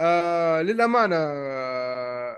[0.00, 2.36] آه للأمانة آه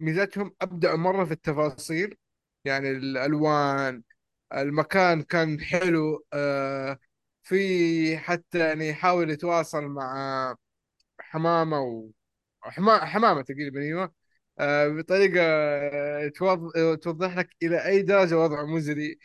[0.00, 2.16] ميزتهم أبدعوا مرة في التفاصيل.
[2.64, 4.02] يعني الألوان
[4.54, 6.98] المكان كان حلو آه
[7.50, 10.56] في حتى يعني يحاول يتواصل مع
[11.20, 12.10] حمامة و
[12.62, 13.04] حما...
[13.06, 14.14] حمامة تقريبا أيوه.
[14.60, 16.72] آه بطريقة آه، توض...
[16.98, 19.18] توضح لك إلى أي درجة وضعه مزري.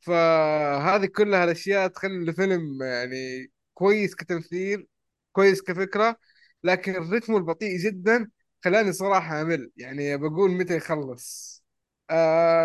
[0.00, 4.88] فهذه كلها الأشياء تخلي الفيلم يعني كويس كتمثيل
[5.32, 6.16] كويس كفكرة
[6.64, 8.30] لكن الرتم البطيء جدا
[8.64, 9.72] خلاني صراحة أمل.
[9.76, 11.52] يعني بقول متى يخلص.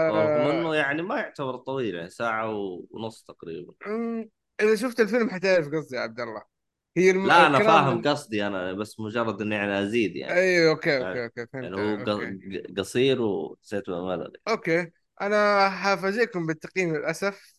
[0.09, 0.51] رغم آه...
[0.51, 2.49] إنه يعني ما يعتبر طويل يعني ساعة
[2.91, 3.73] ونص تقريبا.
[4.61, 6.41] إذا شفت الفيلم حتعرف قصدي يا عبد الله.
[6.97, 7.27] هي الم...
[7.27, 8.03] لا أنا فاهم ال...
[8.03, 10.33] قصدي أنا بس مجرد إني يعني أزيد يعني.
[10.33, 12.37] أيوه okay okay يعني okay يعني فهمت هو okay.
[12.57, 14.91] ق- قصير وحسيت بملل okay
[15.21, 17.57] أنا حفاجئكم بالتقييم للأسف.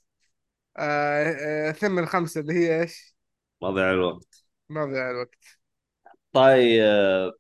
[0.77, 3.17] آه آه ثنين من خمسة اللي هي إيش؟
[3.63, 4.45] ما ضيع الوقت.
[4.69, 5.45] ما ضيع الوقت.
[6.33, 7.33] طيب آه،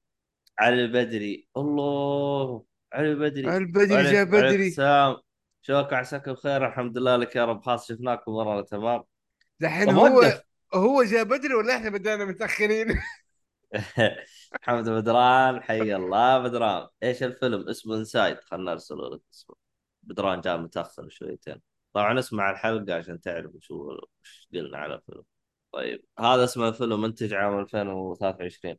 [0.59, 1.49] علي البدري.
[1.57, 3.57] الله علي البدري.
[3.57, 4.69] البدري جاء بدري.
[4.69, 5.17] السلام.
[5.63, 7.63] شوك عساك بخير الحمد لله لك يا رب.
[7.63, 9.05] خلاص شفناكم مرة تمام.
[9.61, 10.23] دحين هو
[10.75, 12.87] هو جاء بدري ولا إحنا بدأنا متأخرين؟
[14.63, 19.57] محمد بدران حي الله بدران إيش الفيلم؟ اسمه انسايد خلنا نرسل لك اسمه.
[20.03, 21.61] بدران جاء متأخر شويتين.
[21.93, 23.99] طبعا اسمع الحلقة عشان تعرف شو
[24.55, 25.23] قلنا على الفيلم.
[25.73, 28.77] طيب هذا اسم الفيلم منتج عام 2023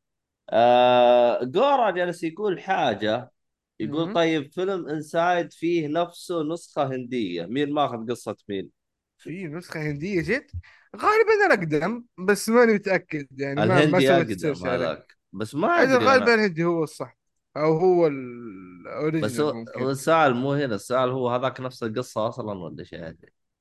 [0.49, 3.31] آه جورا جالس يقول حاجة.
[3.79, 4.13] يقول.
[4.13, 7.45] طيب فيلم Inside فيه نفسه نسخة هندية.
[7.45, 8.78] مين ماخذ قصة مين؟
[9.19, 10.51] في نسخة هندية جت
[10.95, 16.33] غالبا الأقدم بس ماني متأكد يعني ما ما الهندي اقدم هذاك بس ما أدري غالبا
[16.33, 17.17] أنا الهندي هو الصح
[17.57, 22.59] أو هو بس ال original هو السؤال مو هنا السؤال هو هذاك نفس القصة أصلا
[22.59, 23.15] ولا شيء؟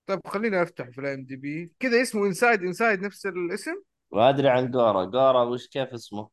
[0.07, 3.75] طيب خلينا أفتح في ال IMDb كذا اسمه Inside Inside نفس الاسم؟
[4.13, 6.29] ما أدري عن جورا جورا وش كيف اسمه؟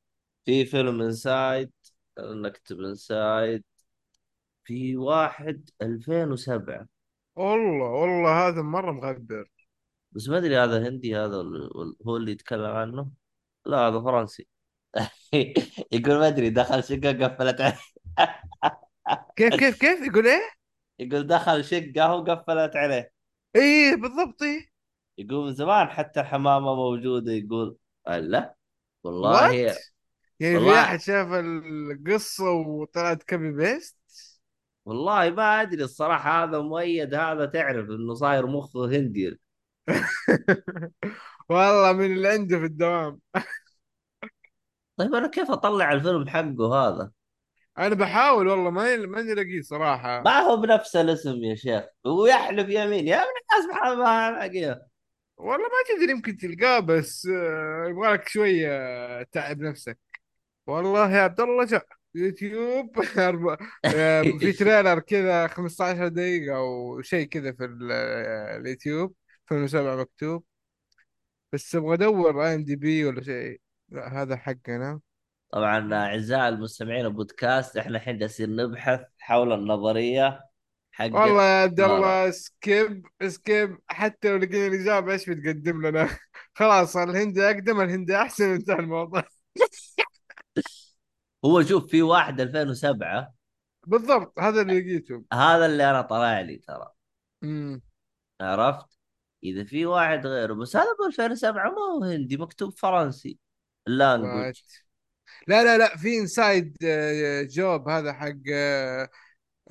[0.45, 1.71] في فيلم Inside
[2.19, 3.63] نكتب Inside
[4.63, 6.87] في واحد 2007
[7.35, 9.49] والله والله هذا مرة مغبر
[10.11, 11.43] بس ما أدري هذا هندي هذا
[12.07, 13.09] هو اللي يتكلم عنه؟
[13.65, 14.47] لا هذا فرنسي.
[15.91, 17.61] يقول ما أدري دخل شقة قفلت.
[17.61, 17.79] عليه
[19.37, 20.49] كيف كيف كيف؟ يقول إيه؟
[20.99, 23.11] يقول دخل شقة وقفلت عليه.
[23.55, 24.69] إيه بالضبط إيه.
[25.17, 28.55] يقول من زمان حتى الحمامة موجودة يقول لا
[29.03, 29.53] والله
[30.39, 33.95] يعني في احد شاف القصة وطلعت copy paste؟
[34.85, 39.39] والله ما أدري الصراحة هذا مؤيد هذا تعرف إنه صاير مخه هندي.
[41.49, 43.19] والله من اللي عنده في الدوام.
[44.97, 47.11] طيب أنا كيف أطلع الفيلم حقه هذا؟
[47.77, 50.21] أنا بحاول والله ما ماني لاقيه صراحة.
[50.21, 51.83] ما هو بنفس الاسم يا شيخ.
[52.05, 53.07] ويحلف يمين.
[53.07, 54.87] يا ابن الناس ما ألاقيه.
[55.37, 58.69] والله ما تدري يمكن تلقاه بس آه، يبغى لك شوية
[59.23, 59.99] تعب نفسك.
[60.67, 62.99] والله يا عبد الله جاء يوتيوب.
[63.85, 69.13] آه، في trailer كذا 15 دقيقة أو شيء كذا في آه، اليوتيوب
[69.45, 70.43] فيلم سبعة مكتوب.
[71.53, 73.61] بس أبغى أدور IMDb ولا شيء.
[73.89, 74.99] لا هذا حقنا.
[75.51, 80.41] طبعا أعزائي المستمعين البودكاست إحنا الحين جالسين نبحث حول النظرية
[80.91, 81.79] حقت والله يا عبد.
[81.79, 86.09] الله skip skip حتى لو لقينا الإجابة إيش بتقدم لنا؟
[86.57, 89.23] خلاص الهندي أقدم الهندي أحسن انتهى الموضوع.
[91.45, 93.33] هو شوف في واحد 2007
[93.87, 95.23] بالضبط هذا اللي لقيته.
[95.33, 96.91] هذا اللي أنا طلع لي ترى.
[97.43, 97.81] امم
[98.41, 98.97] عرفت؟
[99.43, 103.39] إذا في واحد غيره بس هذا ب 2007 ما هو هندي مكتوب فرنسي.
[103.87, 104.61] ال language.
[105.47, 106.77] لا لا لا في Inside
[107.49, 109.09] Job هذا حق آه،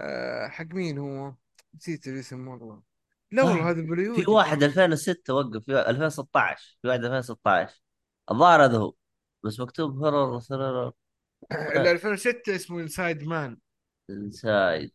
[0.00, 1.34] آه، حق مين هو؟
[1.74, 2.82] نسيت الاسم والله.
[3.32, 7.82] لا والله آه، هذا بوليوودي في واحد 2006 وقف في 2016 في واحد 2016
[8.30, 8.94] الظاهر هذا هو
[9.44, 10.92] بس مكتوب horror horror.
[11.52, 13.56] ال 2006 اسمه Inside Man
[14.10, 14.92] Inside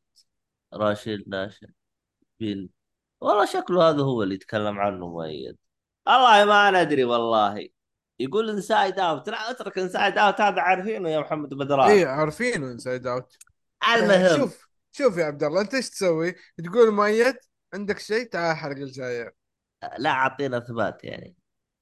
[0.74, 1.68] راشد ناشر.
[2.40, 2.70] بن.
[3.22, 5.58] والله شكله هذا هو اللي يتكلم عنه مؤيد.
[6.08, 7.70] والله ما ندري والله.
[8.20, 13.08] يقول Inside Out لا أترك Inside Out هذا عارفينه يا محمد بدران إيه عارفينه Inside
[13.08, 13.38] Out
[13.84, 16.36] آه، المهم شوف شوف يا عبد الله أنت إيش تسوي؟
[16.66, 17.36] تقول مؤيد
[17.74, 19.36] عندك شيء؟ تعال الحلقة الجايه
[19.98, 21.36] لا أعطينا إثبات يعني.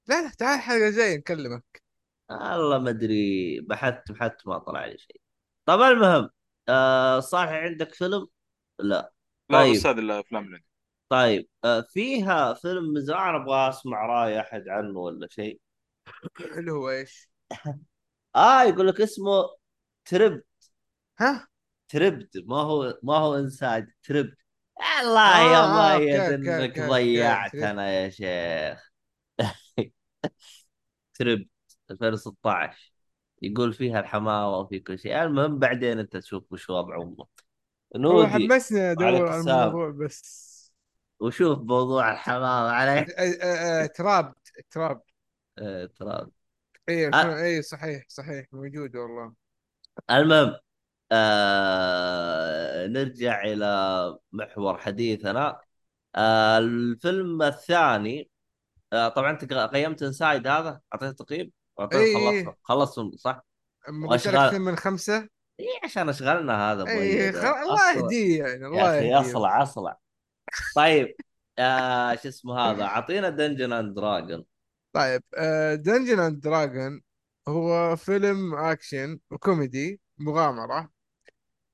[0.08, 1.87] لا لا تعال الحلقة الجايه نكلمك.
[2.30, 5.22] والله ما أدري بحثت بحثت ما طلع لي شيء.
[5.66, 6.30] طب المهم
[6.70, 8.28] آه صالح عندك فيلم؟
[8.80, 9.14] لا.
[9.50, 9.76] لا طيب.
[9.76, 10.68] بس هذه الأفلام اللي عندي.
[11.10, 15.60] طيب آه فيها فيلم من زمان أبغى أسمع رأي أحد عنه ولا شيء؟
[16.58, 17.30] اللي هو إيش؟
[18.36, 19.44] آه يقول لك اسمه
[20.06, 20.42] ترب
[21.20, 21.48] ها؟
[21.88, 24.36] تربد ما هو ما هو انساج تربد
[25.02, 28.92] الله آه، يا آه، أوكي، أوكي، إنك أوكي، ضيعتنا يا شيخ.
[31.14, 31.48] تربد
[31.92, 32.94] 2016
[33.42, 35.24] يقول فيها الحماوة وفي كل شيء.
[35.24, 37.26] المهم بعدين أنت تشوف وش وضع امه
[37.96, 39.40] نودي حمسني أدور على.
[39.40, 40.58] الموضوع بس.
[41.20, 44.34] وشوف موضوع آه، آه، تراب
[44.72, 45.02] تراب.
[45.60, 46.28] آه، ترى
[46.90, 47.10] اي.
[47.46, 49.34] اي صحيح صحيح موجود والله.
[50.12, 50.56] المهم
[51.12, 55.60] آه نرجع إلى محور حديثنا.
[56.16, 58.30] آه الفيلم الثاني
[58.94, 62.44] آه طبعا أنت قيمت Inside هذا؟ أعطيته تقييم؟ اعطيته إي.
[62.44, 63.46] خلصته خلصته صح؟
[64.10, 67.48] قلت لك من خمسة اي عشان اشغلنا هذا اي خل...
[67.48, 67.92] الله.
[67.94, 69.98] يهديه يعني يا الله أخي يهديه أصلع أصلع
[70.76, 71.16] طيب
[71.60, 74.46] آه شو اسمه هذا أعطينا دنجن اند دراجون
[74.94, 75.24] طيب
[75.76, 77.02] دنجن اند دراجون
[77.48, 80.98] هو فيلم أكشن وكوميدي مغامرة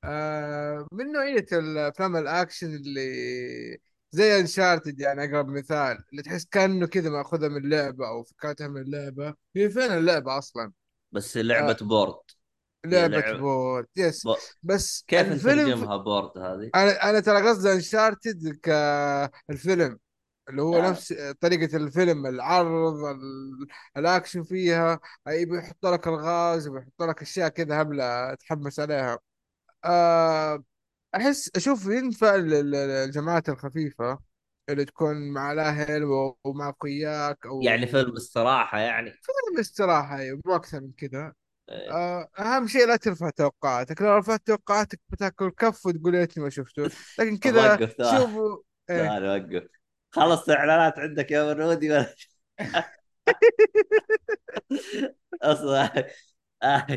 [0.04, 3.80] آه، من نوعية الأفلام الأكشن اللي
[4.14, 8.84] زي Uncharted يعني أقرب مثال اللي تحس كأنه كذا مأخوذة من لعبة أو فكرتها من
[8.92, 9.34] لعبة.
[9.56, 10.72] هي فين اللعبة أصلا؟
[11.12, 11.86] بس لعبة آه.
[11.86, 12.16] board
[12.86, 14.36] لعبة board yes ب...
[14.64, 20.00] بس كيف الفيلم نترجمها board هذه؟ أنا أنا ترى قصدي Uncharted كالفيلم
[20.50, 20.90] اللي هو آه.
[20.90, 25.00] نفس طريقة الفيلم العرض ال- الأكشن فيها.
[25.28, 29.20] يبي يحط لك الغاز يبي يحط لك أشياء كذا هبلة تحمس عليها.
[29.86, 30.64] آه،
[31.16, 34.20] أحس أشوف ينفع الجماعات الخفيفة
[34.70, 36.04] اللي تكون مع الاهل
[36.44, 41.34] ومع اخوياك أو يعني فيلم استراحة يعني؟ فيلم استراحة أيوة، مو أكثر من كذا.
[41.70, 41.92] إيه.
[41.92, 44.02] آه، أهم شيء لا ترفع توقعاتك.
[44.02, 47.78] لو رفعت توقعاتك بتاكل كف وتقول يا ريتني ما شفته لكن كذا.
[48.18, 48.58] شوفوا
[48.90, 48.98] إيه.
[48.98, 49.68] تعال وقف.
[50.12, 52.14] خلص إعلانات عندك يا ورودي ولا
[55.42, 56.08] أصلا.
[56.64, 56.88] آه،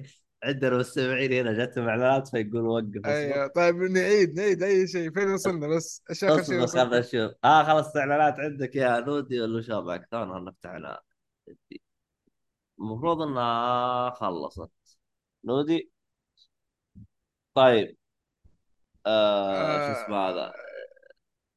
[0.46, 3.46] عندنا مستمعين هنا جتهم إعلانات فيقول وقف أيوه.
[3.46, 4.62] طيب نعيد نعيد.
[4.62, 6.98] أي شيء؟ فين وصلنا بس؟ آخر شيء اصبر خلنا.
[6.98, 7.32] نشوف.
[7.44, 10.98] آه خلص إعلانات عندك يا نودي ولا شو بعد ثواني نفتح إعلان.
[12.80, 14.70] المفروض إنها خلصت.
[15.44, 15.90] نودي؟
[17.54, 17.96] طيب.
[19.06, 20.52] آه شو اسمه هذا؟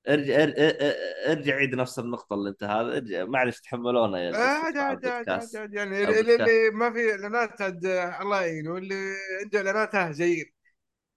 [0.08, 2.98] ارجع ار- ار- ار- ارجع عيد نفس النقطة اللي انت هذا.
[2.98, 7.62] ارجع معلش تحملونا يا عادي يعني اللي, ما في اعلانات
[8.22, 8.96] الله يعينه اللي
[9.44, 10.46] عنده اعلانات جايين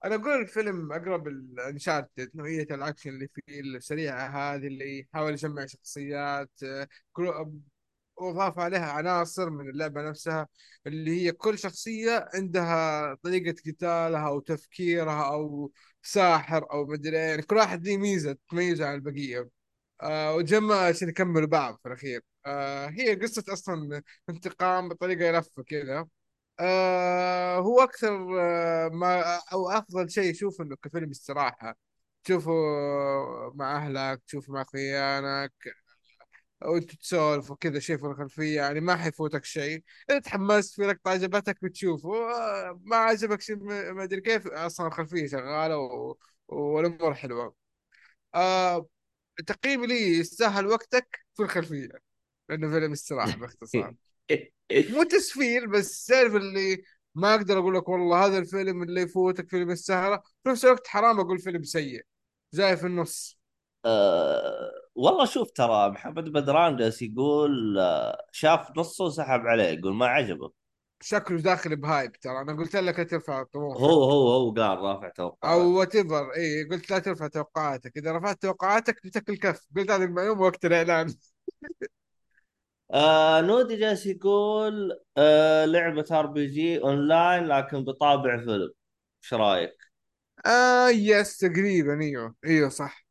[0.05, 5.67] أنا أقول الفيلم أقرب ال Uncharted نوعية الأكشن اللي فيه السريعة هذه اللي يحاول يجمع
[5.67, 6.51] شخصيات
[8.17, 10.49] وأضاف عليها عناصر من اللعبة نفسها
[10.87, 17.17] اللي هي كل شخصية عندها طريقة قتالها أو تفكيرها أو ساحر أو مدري.
[17.17, 19.51] يعني كل واحد له ميزة تميزه عن البقية.
[20.03, 22.23] آه وتجمع عشان يكملوا بعض في الأخير.
[22.47, 26.09] آه هي قصة أصلا انتقام بطريقة لفه كذا
[26.61, 31.77] آه هو أكثر آه ما أو أفضل شيء أشوف إنه كفيلم استراحه
[32.25, 32.53] تشوفه
[33.55, 35.53] مع أهلك تشوفه مع أخوانك.
[36.65, 39.83] وانت تسولف وكذا شيء في الخلفية يعني ما حيفوتك شيء.
[40.11, 42.11] إذا تحمست في لقطة عجبتك بتشوفه
[42.83, 43.57] ما عجبك شيء
[43.93, 44.47] ما أدري كيف.
[44.47, 46.17] أصلا الخلفية شغالة و...
[46.49, 47.55] والأمور حلوة.
[48.35, 48.89] آه
[49.47, 51.89] تقييمي لي يستاهل وقتك في الخلفية
[52.49, 53.95] لأنه فيلم استراحة باختصار.
[54.91, 56.83] مو تسفيل بس تعرف اللي
[57.15, 61.21] ما أقدر أقول لك والله هذا الفيلم اللي يفوتك فيلم السهره في نفس الوقت حرام
[61.21, 62.03] أقول فيلم سيء.
[62.55, 63.42] جاي في النص.
[63.85, 70.07] آه والله شوف ترى محمد بدران جالس يقول آه شاف نصه وسحب عليه يقول ما
[70.07, 70.53] عجبه.
[71.03, 72.41] شكله داخل ب hype ترى.
[72.41, 76.65] أنا قلت لك لا ترفع طموحك هو هو هو قال رافع توقعات أو whatever اي
[76.65, 77.97] قلت لا ترفع توقعاتك.
[77.97, 81.15] إذا رفعت توقعاتك بتاكل كف قلت هذه المعلومة وقت الإعلان.
[82.95, 88.73] آه نودي جالس يقول آه لعبة RPG online لكن بطابع فيلم.
[89.25, 89.77] إيش رأيك؟
[90.47, 93.02] آه yes تقريبا إيوه إيوه صح.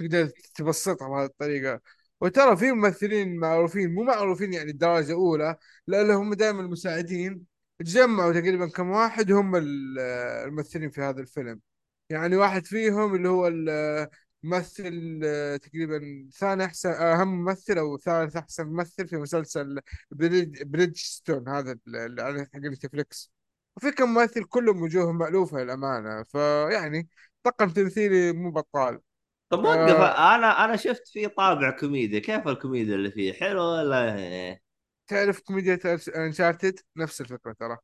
[0.00, 1.80] تقدر تبسطها بهذه الطريقة.
[2.20, 7.46] وترى في ممثلين معروفين مو معروفين يعني درجة أولى لا لا هم دائما المساعدين.
[7.78, 9.98] تجمعوا تقريبا كم واحد هم ال-
[10.46, 11.60] الممثلين في هذا الفيلم.
[12.10, 13.48] يعني واحد فيهم اللي هو
[14.44, 19.80] الممثل آه، تقريبا ثاني أحسن أهم ممثل أو ثالث أحسن ممثل في مسلسل
[20.10, 23.32] Bridg Bridgestone هذا اللي حق Netflix.
[23.76, 26.22] وفي كم ممثل كلهم وجوههم مألوفة للأمانة.
[26.22, 27.08] فيعني
[27.42, 29.00] طاقم تمثيلي مو بطال.
[29.50, 30.34] طب وقف آه.
[30.34, 34.62] أنا أنا شفت فيه طابع كوميديا كيف الكوميديا اللي فيه؟ حلو ولا إيه؟
[35.06, 35.78] تعرف كوميديا
[36.16, 37.78] انشارتد نفس الفكرة ترى.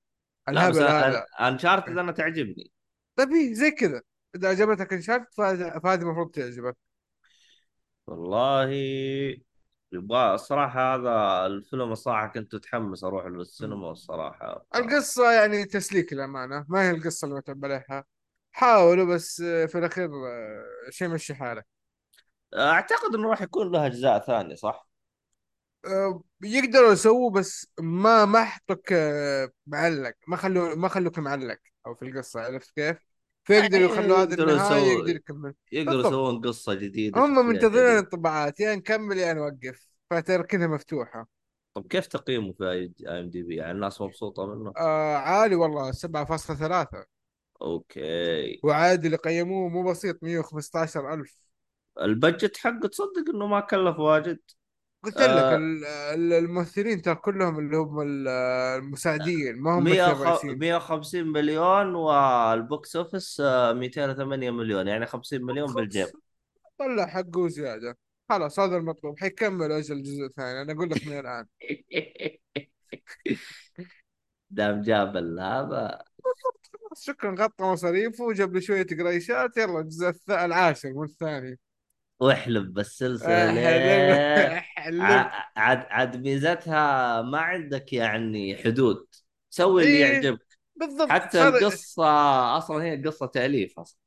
[0.48, 1.26] الهبل هذا.
[1.40, 2.72] انشارتد أنا تعجبني.
[3.16, 4.02] طيب إيه، زي كذا.
[4.36, 6.76] إذا عجبتك انشارتد فهذه المفروض تعجبك.
[8.06, 8.70] والله
[9.92, 14.66] يبغى الصراحة هذا الفيلم الصراحة كنت متحمس السينما الصراحة.
[14.72, 14.76] ف...
[14.76, 18.04] القصة يعني تسليك الأمانة ما هي القصة اللي متعب عليها.
[18.56, 21.62] حاولوا بس آه، في الأخير آه، شيء مشي حاله
[22.54, 24.88] أعتقد إنه راح يكون له أجزاء ثانية صح؟
[25.86, 28.92] آه، يقدروا يسووا بس ما ما حطوك
[29.66, 32.98] معلق ما خلوا ما خلوك معلق أو في القصة عرفت كيف؟
[33.44, 39.18] فيقدروا يخلوا يقدروا النهاية يقدر يكمل يقدروا يسوون قصة جديدة هم منتظرين الانطباعات يا نكمل
[39.18, 41.28] يا نوقف فتركنها مفتوحة
[41.74, 45.92] طب كيف تقييمه في اي ام دي بي؟ يعني الناس مبسوطة منه؟ آه عالي والله
[45.92, 47.15] 7.3
[47.62, 48.60] Okay.
[48.64, 51.36] وعاد اللي قيموه مو بسيط 115 ألف.
[52.02, 54.38] ال budget حقه تصدق إنه ما كلف واجد.
[55.04, 55.56] قلت لك آه.
[55.56, 58.28] ال- ال- الممثلين ترى كلهم اللي هم ال-
[58.78, 60.20] المساعدين ما هم 100 الممثلين وخ...
[60.20, 60.58] الرئيسيين.
[60.58, 66.06] 150 مليون وال box office آه، 208 مليون يعني 50 مليون بالجيب.
[66.78, 67.98] طلع حقه زيادة.
[68.28, 69.18] خلاص هذا المطلوب.
[69.18, 71.46] حيكمل أجل الجزء الثاني أنا أقول لك من الآن.
[74.50, 76.04] دام جاب هذا
[76.72, 79.56] خلاص شكرا غطى مصاريفه وجاب لي شوية قريشات.
[79.56, 81.58] يلا الجزء العاشر من الثاني.
[82.20, 84.58] واحلب بالسلسلة.
[84.58, 85.04] احلب
[85.56, 89.06] عاد عاد ميزتها ما عندك يعني حدود.
[89.50, 90.58] سوي اللي إيه يعجبك.
[90.76, 91.08] بالضبط.
[91.08, 91.56] حتى خل...
[91.56, 93.98] القصة أصلا هي قصة تأليف أصلا.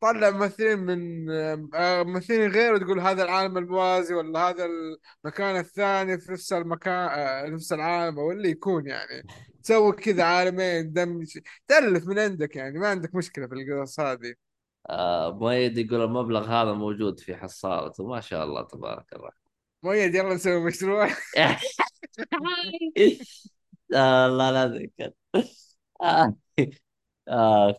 [0.00, 1.30] طلع ممثلين من
[1.74, 4.66] آه، ممثلين غير وتقول هذا العالم الموازي ولا هذا
[5.24, 9.26] المكان الثاني في نفس المكان آه، نفس العالم أو اللي يكون يعني.
[9.62, 14.34] تسوي كذا عالمين دمج تألف من عندك يعني ما عندك مشكلة في القصص هذه.
[14.90, 19.30] آه مؤيد يقول المبلغ هذا موجود في حصالته ما شاء الله تبارك الله
[19.82, 21.08] مؤيد يلا نسوي مشروع.
[23.94, 25.10] آه الله لا ذكر
[26.02, 26.36] آه.
[27.28, 27.74] آه.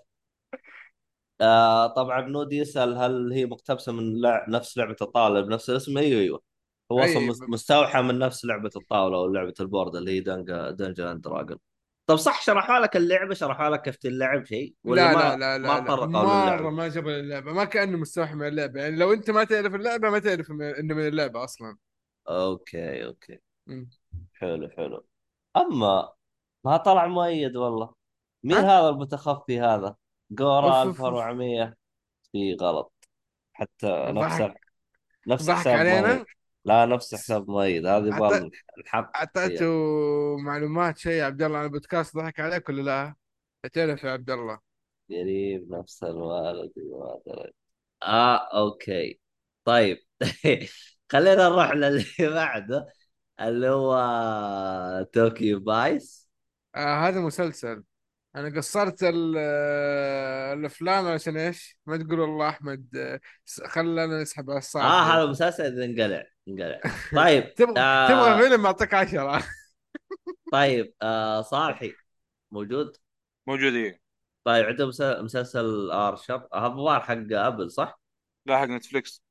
[1.41, 4.45] آه طبعا نودي يسأل هل هي مقتبسة من لع...
[4.49, 6.41] نفس لعبة الطاولة بنفس الاسم؟ أيوه أيوه.
[6.91, 10.71] هو أصلا مس- مستوحى من نفس لعبة الطاولة أو لعبة ال board اللي هي Dun
[10.71, 11.57] Dungeon and Dragon.
[12.07, 15.57] طب صح شرحوا لك اللعبة؟ شرحوا لك كيف تلعب شيء؟ ولا لا ما لا لا
[15.57, 15.73] ما لا.
[15.73, 18.81] لا تطرقوا مرة للعبة ما جاب اللعبة ما كأنه مستوحى من اللعبة.
[18.81, 21.77] يعني لو أنت ما تعرف اللعبة ما تعرف إنه من اللعبة أصلا.
[22.29, 23.39] Okay okay.
[24.33, 25.05] حلو حلو.
[25.57, 26.13] أما
[26.65, 27.93] ما طلع مؤيد والله.
[28.43, 29.95] مين؟ هذا المتخفي هذا؟
[30.31, 31.75] جورا أوف أوف أوف 1400
[32.31, 32.93] في غلط.
[33.53, 34.59] حتى نفس ضحك.
[35.27, 36.03] نفس ضحك حساب مؤيد.
[36.03, 36.25] علينا
[36.65, 37.85] لا نفس حساب مؤيد.
[37.85, 38.49] هذه يبغى
[38.85, 39.65] نحط أعطيته
[40.37, 43.15] معلومات شيء عبد الله عن البودكاست ضحك عليك ولا لا؟
[43.73, 44.59] تعرف يا عبد الله.
[45.09, 47.53] قريب نفس الوالد ما أدري.
[48.03, 49.19] آه okay.
[49.65, 49.97] طيب.
[51.11, 52.87] خلينا نروح للي بعده
[53.39, 53.95] اللي هو
[55.13, 56.29] Tokyo Vice.
[56.75, 57.83] آه هذا مسلسل.
[58.35, 64.49] أنا قصرت ال- آه، الأفلام عشان إيش؟ ما تقول والله أحمد آه، س- خلنا نسحب
[64.49, 64.83] على الصعب.
[64.83, 65.01] آه.
[65.17, 66.79] هذا مسلسل إذا انقلع انقلع.
[67.25, 69.43] طيب تبغى آه تبغى فيلم أعطيك عشرة.
[70.53, 71.93] طيب آه صالحي
[72.51, 72.97] موجود؟
[73.47, 74.01] موجود إيه.
[74.43, 77.99] طيب عنده مسل- مسلسل Archer هذا الظاهر حق Apple صح؟
[78.45, 79.23] لا حق Netflix.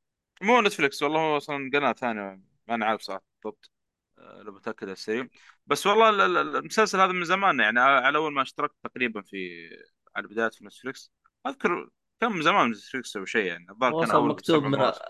[0.43, 3.71] مو Netflix والله هو أصلا قناة ثانية ما أنا عارف صراحة بالضبط.
[4.19, 5.29] آه، لو بتاكد على السريع
[5.67, 9.69] بس والله ال- ال- المسلسل هذا من زمان يعني على أول ما اشتركت تقريبا في
[10.17, 11.13] على البدايات في Netflix.
[11.47, 11.89] أذكر
[12.21, 15.01] كان من زمان Netflix أو شيء يعني الظاهر كان أول مكتوب من مواسم.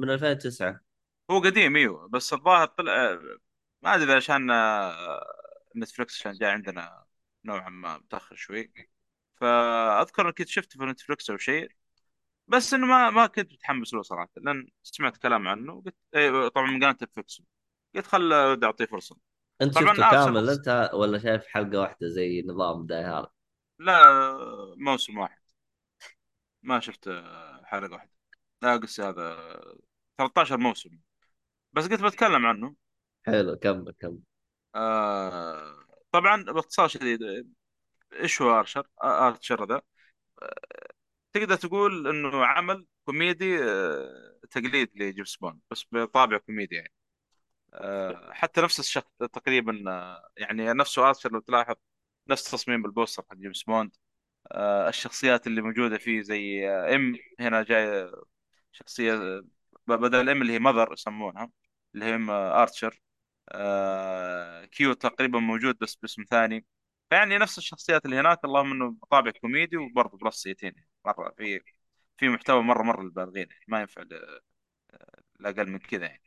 [0.00, 0.80] من 2009
[1.30, 2.08] هو قديم إيوه.
[2.08, 3.18] بس الظاهر طلع
[3.82, 5.26] ما أدري عشان آه،
[5.76, 7.04] Netflix عشان جاي عندنا
[7.44, 8.72] نوعا ما متأخر شوي.
[9.36, 11.70] فأذكر كنت شفته في Netflix أو شيء
[12.48, 14.30] بس إنه ما ما كنت متحمس له صراحة.
[14.36, 17.42] لأن سمعت كلام عنه وقلت إيه طبعا من قناة Netflix.
[17.94, 18.32] قلت خل
[18.64, 19.16] أعطيه فرصة.
[19.62, 23.30] أنت شفته آه كامل أنت ولا شايف حلقة واحدة زي نظام Die Hard
[23.78, 23.94] لا
[24.76, 25.40] موسم واحد.
[26.62, 28.10] ما شفت آه، حلقة واحدة.
[28.62, 29.36] لا قصدي هذا
[30.18, 30.90] 13 موسم.
[31.72, 32.74] بس قلت بتكلم عنه.
[33.26, 34.18] حلو كمل كمل.
[34.74, 35.74] آه
[36.12, 37.20] طبعا باختصار شديد
[38.12, 39.82] إيش هو Archer؟ آه، Archer ذا.
[41.32, 46.92] تقدر تقول إنه عمل كوميدي آه، تقليد لجيمس بوند بس بطابع كوميدي يعني.
[46.92, 46.95] آه،
[48.32, 51.74] حتى نفس الشخص تقريبا آه، يعني نفسه Archer لو تلاحظ
[52.28, 53.96] نفس تصميم ال poster حق جيمس بوند.
[54.52, 58.12] آه، الشخصيات اللي موجودة فيه زي آه، M هنا جاي
[58.72, 59.44] شخصية آه،
[59.88, 61.50] بدل M اللي هي Mother يسمونها
[61.94, 63.00] اللي هي M آه، Archer
[63.50, 66.66] آه، Q تقريبا موجود بس باسم ثاني.
[67.10, 70.74] فيعني نفس الشخصيات اللي هناك اللهم إنه طابع كوميدي وبرضه plus eighteen
[71.06, 71.60] مرة في
[72.18, 74.04] في محتوى مرة مرة للبالغين يعني ما ينفع
[75.40, 76.22] لأقل من كذا يعني.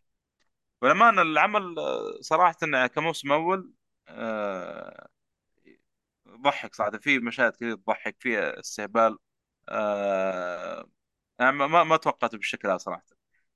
[0.82, 1.76] ولما العمل
[2.64, 3.74] إنه كموسم أول
[4.08, 5.08] آه،
[6.30, 9.18] ضحك صراحة في مشاهد كثير تضحك فيها استهبال
[9.70, 10.90] آه،
[11.40, 13.06] يعني ما ما توقعته بالشكل هذا صراحة.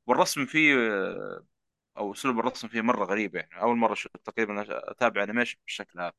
[0.07, 1.45] والرسم فيه آه،
[1.97, 6.13] أو أسلوب الرسم فيه مرة غريب يعني مرة أشوف تقريبا أتابع animation بالشكل هذا.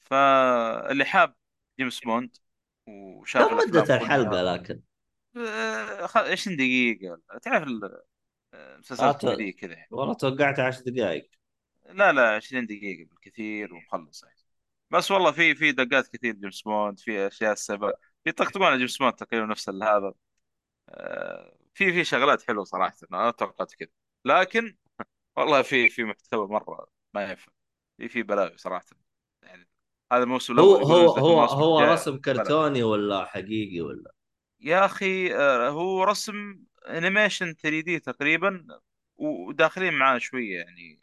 [0.00, 1.34] فاللي حاب
[1.78, 2.36] جيمس بوند
[2.88, 4.82] وشاف كم مدة الحلقة لكن؟
[5.36, 8.02] آه، خ- 20 دقيقة تعرف ال-
[8.78, 9.88] مسلسلات كوميدية كذا يعني.
[9.90, 11.30] والله توقعت عشر دقائق
[11.90, 14.36] لا لا 20 دقيقة بالكثير ومخلص يعني
[14.90, 17.92] بس والله في في دقات كثير جيمس بوند في أشياء السبب.
[18.26, 20.12] يطقطقون على جيمس بوند تقريبا نفس هذا
[20.88, 23.88] آه، في في شغلات حلوة صراحة أنا توقعت كذا
[24.24, 24.76] لكن
[25.36, 27.52] والله في في محتوى مرة ما ينفع
[27.98, 28.86] في في بلاوي صراحة.
[29.42, 29.68] يعني
[30.12, 34.12] هذا الموسم هو هو هو هو رسم كرتوني ولا حقيقي ولا؟
[34.60, 38.66] يا أخي آه، هو رسم animation 3D تقريبا
[39.16, 41.00] وداخلين معاه شوية يعني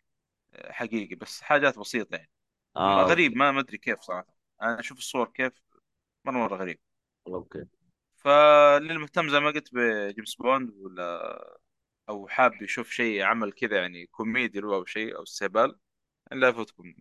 [0.53, 2.31] آه، حقيقي بس حاجات بسيطة يعني.
[2.75, 4.35] آه غريب ما ما أدري كيف صراحة.
[4.61, 5.53] أنا أشوف الصور كيف
[6.25, 6.79] مرة مرة غريب.
[7.27, 7.65] Okay.
[8.15, 11.31] فللمهتم زي ما قلت بجيمس بوند ولا
[12.09, 15.75] أو حاب يشوف شيء عمل كذا يعني كوميدي أو شيء أو استهبال
[16.31, 16.95] لا يفوتكم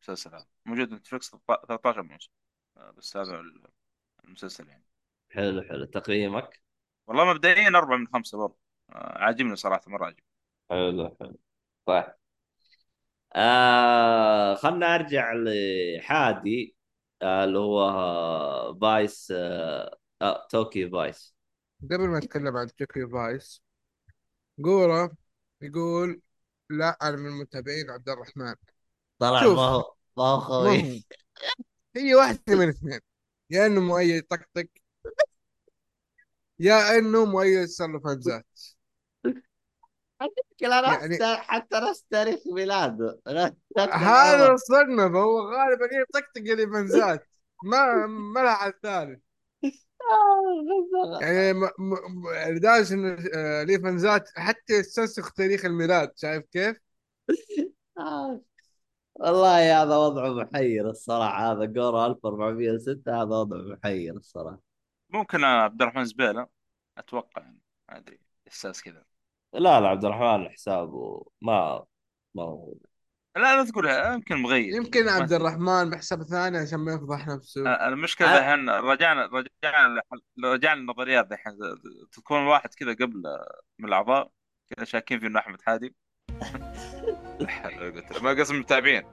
[0.00, 0.46] المسلسل هذا.
[0.66, 1.30] موجود Netflix
[1.68, 2.30] 13 موسم
[2.76, 3.42] آه، بس هذا
[4.24, 4.84] المسلسل يعني.
[5.30, 5.84] حلو حلو.
[5.86, 6.60] تقييمك؟
[7.06, 8.56] والله مبدئيا أربعة من خمسة برضه
[8.90, 10.24] آه، عاجبني صراحة مرة عاجبني.
[10.70, 11.38] حلو حلو.
[11.86, 12.14] طيب.
[13.36, 16.76] آه خلنا أرجع لحادي
[17.22, 21.34] آه اللي هو Vice آه آه Tokyo Vice.
[21.82, 23.62] قبل ما اتكلم عن Tokyo Vice
[24.58, 25.16] جورا
[25.62, 26.22] يقول
[26.70, 28.54] لا أنا من متابعين عبد الرحمن.
[29.18, 31.04] طلع ما هو ما هو خوي.
[31.96, 33.00] هي واحدة من الاثنين
[33.50, 34.66] يا إنه مؤيد طقطق.
[36.58, 38.46] يا إنه مؤيد تصرف همزات
[40.22, 43.20] المشكلة يعني حتى نفس تاريخ ميلاده.
[43.92, 47.26] هذا الصدمة فهو غالبا يطقطق الإيفنزات
[47.64, 49.20] ما ما لها حل ثالث
[51.20, 51.64] يعني م...
[51.78, 51.94] م...
[52.48, 56.76] لدرجة إنه آه، الإيفنزات حتى يستنسخ تاريخ الميلاد شايف كيف؟
[57.98, 58.40] آه.
[59.14, 64.73] والله هذا وضعه محير الصراحة هذا جورا 1406 هذا وضعه محير الصراحة.
[65.14, 66.46] ممكن عبد الرحمن زبيلة
[66.98, 69.04] أتوقع يعني ما أدري إحساس كذا.
[69.52, 71.84] لا لا عبد الرحمن حسابه ما
[72.34, 72.74] ما هو.
[73.36, 77.86] لا لا تقولها يمكن مغير يمكن عبد الرحمن بحساب ثاني عشان ما يفضح نفسه.
[77.86, 80.02] المشكلة أه ذحين رجعنا رجعنا
[80.44, 81.52] رجعنا للنظريات ذحين
[82.12, 83.22] تكون واحد كذا قبل
[83.78, 84.30] من الأعضاء
[84.70, 85.94] كذا شاكين في إنه أحمد حادي.
[88.22, 89.04] ما قسم متابعين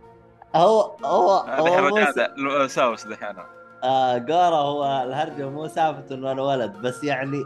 [0.55, 6.71] هو هو هو رجعنا ساوس ذحين آه جورا هو الهرجة مو سالفة إنه أنا ولد
[6.71, 7.43] بس يعني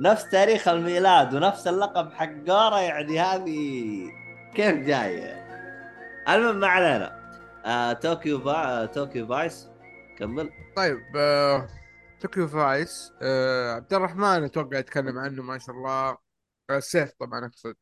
[0.00, 3.54] نفس تاريخ الميلاد ونفس اللقب حق جورا يعني هذه
[4.54, 5.44] كيف جاية؟
[6.28, 7.24] المهم ما علينا.
[7.66, 8.86] آه Tokyo Vi...
[8.86, 9.68] Tokyo Vice
[10.18, 10.50] كمل.
[10.76, 11.68] طيب آه...
[12.20, 13.72] Tokyo Vice آه...
[13.72, 16.18] عبد الرحمن أتوقع يتكلم عنه ما شاء الله.
[16.70, 17.76] آه، سيف طبعا أقصد.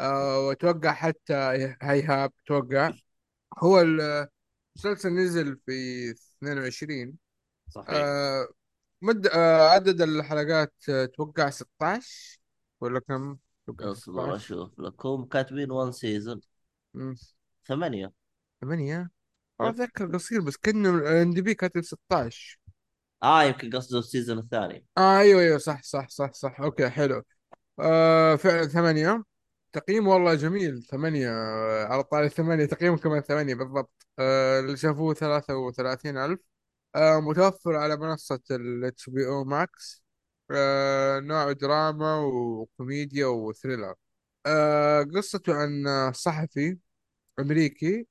[0.00, 0.38] آه...
[0.48, 1.34] وأتوقع حتى
[1.82, 2.92] إيهاب أتوقع
[3.58, 6.10] هو المسلسل نزل في
[6.42, 7.18] 22
[7.74, 7.88] صحيح.
[7.90, 8.48] آه...
[9.02, 9.68] مد آه...
[9.68, 12.38] عدد الحلقات آه، أتوقع 16
[12.80, 13.36] ولا كم؟
[13.68, 15.24] أصبر 16 أشوف لكم.
[15.24, 16.40] كاتبين one season
[16.94, 17.14] مم.
[17.66, 18.12] ثمانية.
[18.60, 19.10] ثمانية؟
[19.60, 19.68] إيه.
[19.68, 22.58] أتذكر قصير بس كأنه ال IMDb كاتب 16
[23.22, 24.86] آه يمكن قصده ال season الثاني.
[24.98, 26.60] آه أيوه أيوه صح صح صح صح.
[26.60, 27.22] okay حلو.
[27.80, 29.24] آه فعلا ثمانية.
[29.72, 30.82] تقييم والله جميل.
[30.82, 34.06] ثمانية آه على طاري ثمانية تقييم كمان ثمانية بالضبط.
[34.18, 36.40] آه اللي شافوه ثلاثة وثلاثين ألف.
[36.96, 40.00] آه متوفر على منصة ال HBO Max.
[40.50, 43.94] آه نوع دراما وكوميديا وثريلر.
[44.46, 46.78] آه قصته عن صحفي
[47.40, 48.06] أمريكي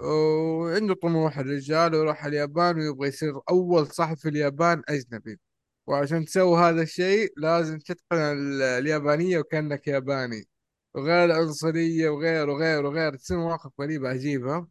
[0.00, 5.40] وعنده طموح الرجال ويروح اليابان ويبغى يصير أول صحفي في اليابان أجنبي.
[5.86, 10.48] وعشان تسوي هذا الشيء لازم تتقن ال- اليابانية وكأنك ياباني.
[10.94, 14.66] وغير العنصرية وغير وغير وغير تصير مواقف غريبة عجيبة.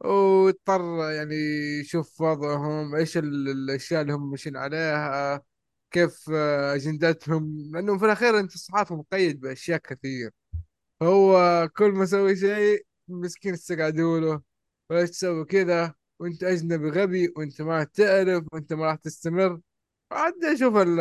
[0.00, 1.34] واضطر يعني
[1.80, 5.42] يشوف وضعهم إيش ال- الأشياء اللي هم ماشيين عليها
[5.90, 7.70] كيف آه، أجندتهم.
[7.74, 10.30] لأنه في الأخير أنت الصحافة مقيد بأشياء كثير.
[11.02, 14.42] هو كل ما سوي شيء مسكين استقعدوا له
[14.90, 19.60] وليش تسوي كذا؟ وأنت أجنبي غبي وأنت ما تعرف وأنت ما راح تستمر.
[20.12, 20.98] عاد أشوف ال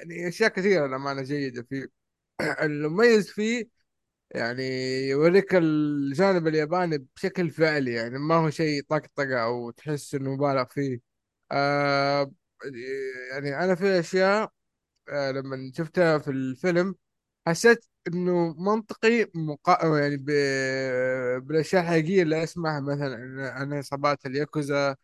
[0.00, 1.86] يعني أشياء كثيرة للأمانة جيدة فيه.
[2.62, 3.68] المميز فيه
[4.30, 4.62] يعني
[5.08, 11.00] يوريك الجانب الياباني بشكل فعلي يعني ما هو شيء طقطقة أو تحس إنه مبالغ فيه.
[11.52, 12.32] آه
[13.32, 14.52] يعني أنا في أشياء
[15.10, 16.96] آه لما شفتها في الفيلم
[17.48, 19.98] حسيت إنه منطقي مقا...
[20.00, 20.30] يعني ب...
[21.38, 24.96] بالأشياء الحقيقية اللي أسمعها مثلا عن عصابات الياكوزا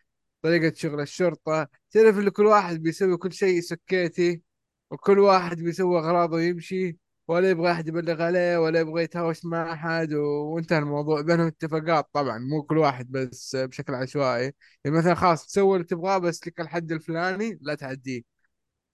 [0.43, 1.69] طريقة شغل الشرطة.
[1.91, 4.43] تعرف اللي كل واحد بيسوي كل شيء سكيتي
[4.91, 6.99] وكل واحد بيسوي أغراضه ويمشي.
[7.29, 10.23] ولا يبغى أحد يبلغ عليه ولا يبغى يتهاوش مع أحد و...
[10.55, 11.21] وانتهى الموضوع.
[11.21, 14.53] بينهم اتفاقات طبعا مو كل واحد بس بشكل عشوائي.
[14.85, 18.23] يعني مثلا خلاص تسوي اللي تبغاه بس لك الحد الفلاني لا تعديه.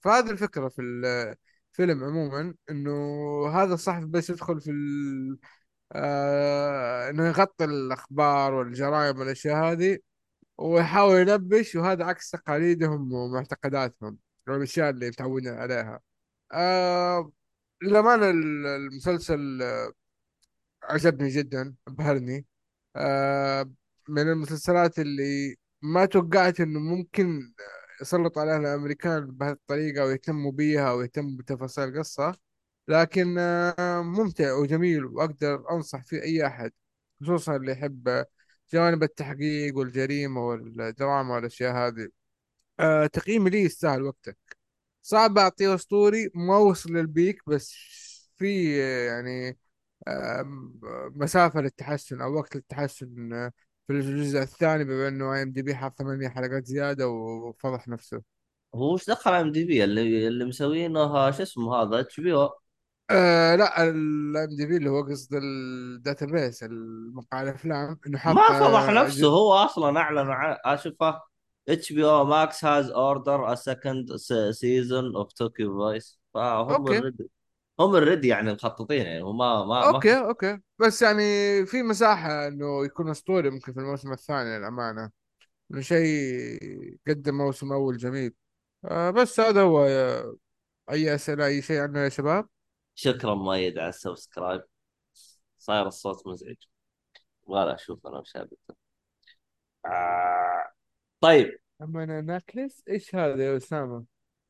[0.01, 2.93] فهذه الفكرة في الفيلم عموما إنه
[3.49, 5.39] هذا الصحفي بس يدخل في ال...
[5.93, 7.11] آه...
[7.11, 9.99] إنه يغطي الأخبار والجرائم والأشياء هذه
[10.59, 14.18] ويحاول ينبش وهذا عكس تقاليدهم ومعتقداتهم
[14.49, 16.01] والأشياء اللي متعودين عليها.
[16.53, 17.33] آه
[17.83, 19.62] للأمانة ال- المسلسل
[20.83, 22.47] عجبني جدا أبهرني.
[22.97, 23.70] آه
[24.09, 27.53] من المسلسلات اللي ما توقعت إنه ممكن
[28.03, 32.37] يسلط عليها الأمريكان بهذه الطريقة ويهتموا بيها ويهتموا بتفاصيل القصة.
[32.89, 36.72] لكن آه ممتع وجميل وأقدر أنصح فيه أي أحد
[37.22, 38.24] خصوصا اللي يحب
[38.72, 42.09] جوانب التحقيق والجريمة والدراما والأشياء هذه.
[42.81, 44.49] آه تقييمي ليه يستاهل وقتك.
[45.03, 47.74] صعب أعطيه أسطوري ما وصل لل peak بس
[48.36, 49.59] في آه، يعني
[50.09, 50.44] آه،
[51.16, 53.53] مسافة للتحسن أو وقت للتحسن آه،
[53.86, 58.22] في الجزء الثاني بما إنه IMDb حاط ثمانية حلقات زيادة وفضح نفسه.
[58.74, 62.51] هو وش دخل IMDb اللي اللي مسوينه شو اسمه هذا HBO
[63.11, 68.88] آه لا ال IMDb اللي هو قصد ال database المقال الأفلام إنه حاط ما فضح
[68.88, 71.20] آه نفسه هو أصلا أعلن عن اشوفه
[71.72, 74.16] HBO Max has ordered a second
[74.51, 77.12] season of Tokyo Vice فهم okay.
[77.80, 80.60] هم already يعني مخططين يعني هم ما ما ما أوكي أوكي.
[80.78, 81.22] بس يعني
[81.66, 85.10] في مساحة إنه يكون أسطوري ممكن في الموسم الثاني للأمانة.
[85.70, 88.34] إنه شيء قدم موسم أول جميل.
[88.84, 89.84] آه بس هذا هو.
[89.84, 90.36] يا-
[90.90, 92.48] أي أسئلة أي شيء عنه يا شباب؟
[92.94, 94.62] شكرا مؤيد على ال subscribe.
[95.58, 96.56] صاير الصوت مزعج.
[97.42, 98.48] ولا أشوف أنا هذا.
[99.86, 100.72] آه.
[101.20, 101.59] طيب.
[101.83, 104.05] أما أنا ناكلس إيش هذا يا أسامة؟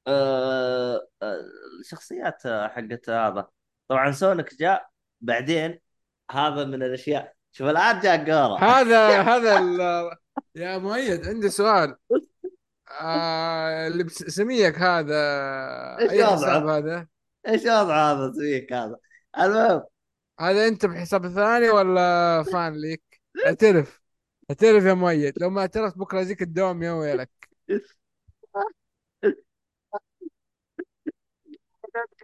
[0.07, 1.41] آه، آه،
[1.81, 3.49] الشخصيات حقت هذا.
[3.89, 4.89] طبعا سونيك جاء
[5.20, 5.78] بعدين
[6.31, 7.35] هذا من الأشياء.
[7.53, 9.81] شوف الآن جاء جورا هذا هذا ال...
[10.55, 11.97] يا مؤيد عندي سؤال.
[13.01, 15.14] آه اللي بس- سميك هذا
[15.99, 17.07] إيش أي حساب وضعه؟ هذا؟
[17.49, 18.97] إيش وضع هذا سويك هذا؟
[19.39, 19.83] المهم.
[20.41, 23.99] هذا أنت بحساب ثاني ولا فان ليك؟ اعترف.
[24.51, 27.30] اعترف يا مؤيد لو ما اعترفت بكرة ازيك الدوام يا ويلك.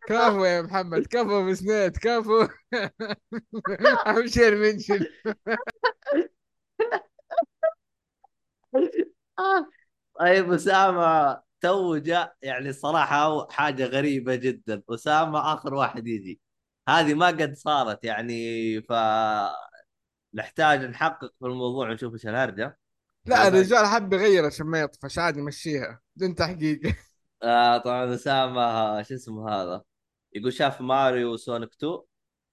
[0.09, 2.49] كفو يا محمد كفو بسنيت كفو.
[4.07, 5.07] ابشر منشن
[10.21, 14.83] طيب أسامة تو جاء يعني صراحة حاجة غريبة جدا.
[14.91, 16.41] أسامة آخر واحد يجي.
[16.89, 18.35] هذه ما قد صارت يعني
[18.83, 18.93] ف
[20.37, 22.79] نحتاج نحقق في الموضوع ونشوف إيش الهرجة.
[23.27, 26.81] لا الرجال حب يغير عشان ما يطفش عادي مشيها بدون تحقيق.
[27.43, 29.83] آه طبعا اسامه شو اسمه هذا؟
[30.33, 31.99] يقول شاف ماريو وسونيك 2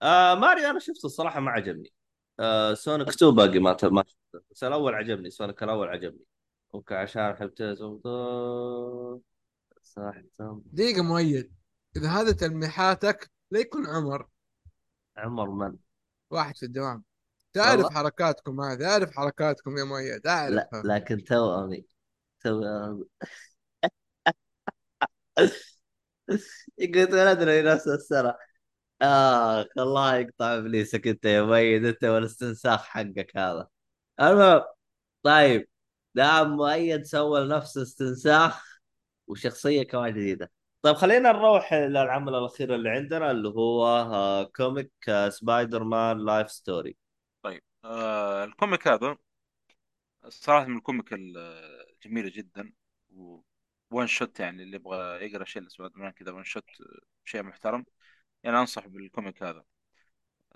[0.01, 1.93] آه ماريو أنا شفته الصراحة ما عجبني.
[2.39, 4.45] آه سونيك 2 باقي ما ما شفته.
[4.51, 6.25] بس الأول عجبني سونيك الأول عجبني.
[6.75, 7.61] okay عشان حبيت
[9.83, 10.61] صح تم.
[10.65, 11.53] دقيقة مؤيد.
[11.95, 14.27] إذا هذا تلميحاتك لا يكون عمر.
[15.17, 15.77] عمر من؟
[16.29, 17.03] واحد في الدوام.
[17.53, 21.85] تعرف حركاتكم هذه أعرف حركاتكم يا مؤيد لا أعرفها لكن توأمي
[22.41, 23.05] توأمي
[26.77, 28.35] يقول ولدنا نفس السنة
[29.01, 33.67] آه الله يقطع إبليسك أنت يا مؤيد أنت والاستنساخ حقك هذا.
[34.21, 34.63] المهم
[35.23, 35.67] طيب
[36.15, 38.79] دام مؤيد سوى لنفسه استنساخ
[39.27, 40.51] وشخصية كمان جديدة.
[40.81, 44.91] طيب خلينا نروح للعمل الأخير اللي عندنا اللي هو comic
[45.29, 46.97] Spider-Man Life Story
[47.85, 49.17] آه ال comic هذا
[50.25, 52.73] الصراحة من ال comic الجميلة جدا
[53.91, 56.65] one shot يعني اللي يبغى يقرأ شيء لسبايدر مان كذا one shot
[57.25, 57.85] شيء محترم.
[58.43, 59.65] يعني انصح بال comic هذا.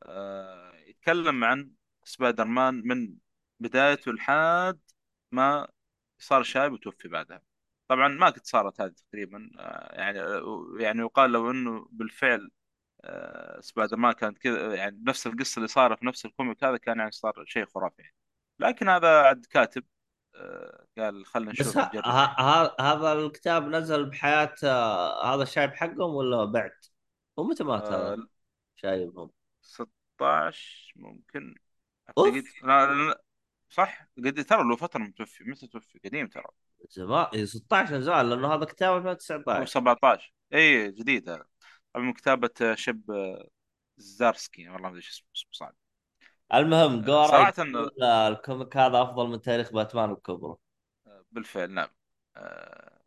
[0.04, 1.72] آه يتكلم عن
[2.04, 3.16] سبايدر مان من
[3.60, 4.80] بدايته لحد
[5.32, 5.68] ما
[6.20, 7.42] صار شايب وتوفي بعدها.
[7.88, 10.20] طبعا ما قد صارت هذه تقريبا آه يعني
[10.84, 12.57] يعني يقال لو إنه بالفعل آه
[13.60, 17.00] سبايدر مان كانت كذا يعني نفس القصة اللي صارت في نفس ال comic هذا كان
[17.00, 18.16] يعني صار شيء خرافي يعني.
[18.60, 19.84] لكن هذا عد كاتب
[20.36, 21.78] آه قال خلينا نشوف
[22.80, 26.72] هذا الكتاب نزل بحياة آه، هذا الشايب حقهم ولا بعد؟
[27.38, 28.28] ومتى مات هذا آه
[28.76, 29.32] شايبهم؟
[29.62, 31.56] 16 ممكن.
[32.10, 32.44] اعتقد.
[33.70, 34.08] صح.
[34.18, 36.48] قد ترى له فترة متوفي متى توفي؟ قديم ترى.
[36.90, 41.46] زمان إيه، 16 زمان لأنه هذا كتاب هو 2019 17 اي جديد هذا.
[41.98, 43.02] من كتابه شب
[43.98, 44.70] زارسكي.
[44.70, 45.76] والله ما أدري إيش اسمه صعب.
[46.54, 50.56] المهم جورا صراحة يقول آه، الكوميك هذا أفضل من تاريخ باتمان الكبرى
[51.32, 51.88] بالفعل نعم.
[52.36, 53.02] آه،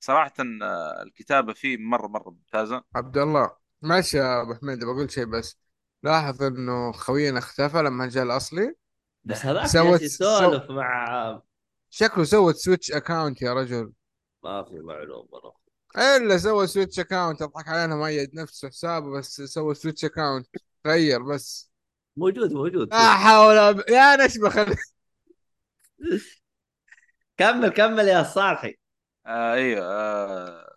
[0.00, 0.32] صراحة
[0.62, 2.84] آه، الكتابة فيه مرة مرة ممتازة.
[2.94, 5.58] عبد الله ماشي يا أبو حميد بقول شيء بس.
[6.02, 8.74] لاحظ إنه خوينا اختفى لما جاء الأصلي؟
[9.24, 11.40] بس هذاك سوت- يسولف مع
[11.90, 13.92] شكله سوت switch account يا رجل.
[14.44, 15.61] ما في معلومة.
[15.98, 20.46] إلا سوى switch account أضحك علينا مؤيد نفسه حسابه بس سوى switch account
[20.86, 21.70] غير بس.
[22.16, 22.88] موجود موجود.
[22.94, 24.76] لا حول ولا يا نشبه خلي.
[27.36, 28.76] كمل كمل يا صالحي.
[29.26, 30.72] آه أيوه آه...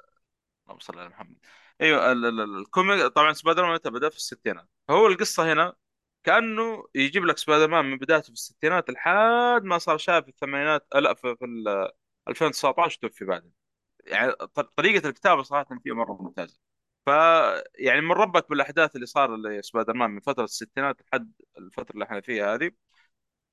[0.66, 1.38] اللهم صل على محمد.
[1.82, 4.70] أيوه ال- ال- ال- ال comic طبعا سبايدر مان متى بدأ؟ في الستينات.
[4.90, 5.74] هو القصة هنا
[6.24, 10.88] كأنه يجيب لك سبايدر مان من بدايته في الستينات لحد ما صار شاب في الثمانينات
[10.96, 11.90] آه، لا في, في ال
[12.30, 13.65] 2019 توفي بعدين.
[14.06, 16.60] يعني ط- طريقة الكتابة صراحة فيها مرة ممتازة.
[17.06, 17.10] ف
[17.76, 22.22] يعني من ربك بالأحداث اللي صار لسبايدر مان من فترة الستينات لحد الفترة اللي إحنا
[22.22, 22.72] فيها هذه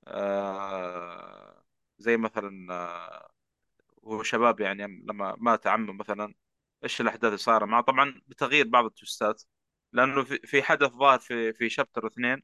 [0.08, 1.64] آه
[1.98, 3.30] زي مثلا آه
[4.04, 6.34] هو شباب يعني لما مات عمه مثلا
[6.84, 9.42] إيش الأحداث اللي صار معه؟ طبعا بتغيير بعض التوستات
[9.92, 12.42] لأنه في حدث ظاهر في في شابتر اثنين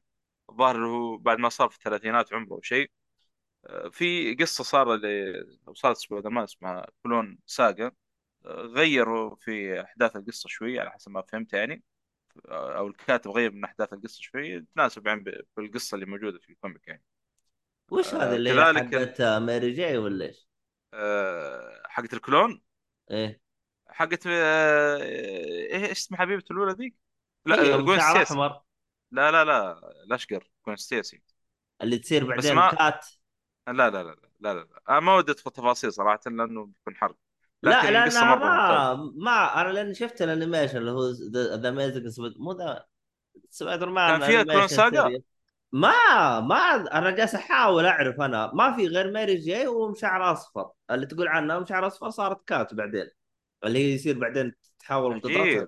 [0.75, 2.91] اللي هو بعد ما صار في الثلاثينات عمره شيء.
[3.91, 7.91] في قصه صار اللي صارت سبايدر مان اسمها كلون ساجا
[8.45, 11.83] آه، غيروا في احداث القصة شوي على حسب ما فهمت يعني
[12.49, 15.25] آه، أو الكاتب غير من احداث القصة شوي تناسب يعني
[15.57, 17.03] بالقصة اللي موجوده في ال comic يعني
[17.91, 20.47] وش آه، هذا اللي هي كذلك حقت ماري جاي ولا إيش؟
[20.93, 22.61] آه، حقت ال clone
[23.11, 23.41] إيه
[23.87, 26.95] حقت آه، إيه إيش اسم حبيبة الأولى ذيك؟
[27.45, 28.61] لا آه، جوين ستيسي احمر
[29.11, 31.21] لا لا لا الأشقر جوين ستيسي
[31.81, 33.05] اللي تصير بس بعدين ما كات
[33.71, 34.99] لا لا لا لا لا لا, لا.
[34.99, 37.15] ما ودي أدخل تفاصيل صراحة لأنه بيكون حرق.
[37.63, 38.35] لا مرة ممتازة.
[38.35, 42.85] ما ما أنا لأني شفت ال animation اللي هو The Amazing مو the
[43.49, 45.21] سبايدر مان كان فيها انيميشن ساجا.
[45.71, 48.51] ما ما أنا جالس أحاول أعرف أنا.
[48.53, 50.69] ما في غير ماري جاي ومشعر أصفر.
[50.91, 53.09] اللي تقول عنها مشعر أصفر صارت كات بعدين.
[53.63, 55.67] اللي هي يصير بعدين تتحول قدرتها.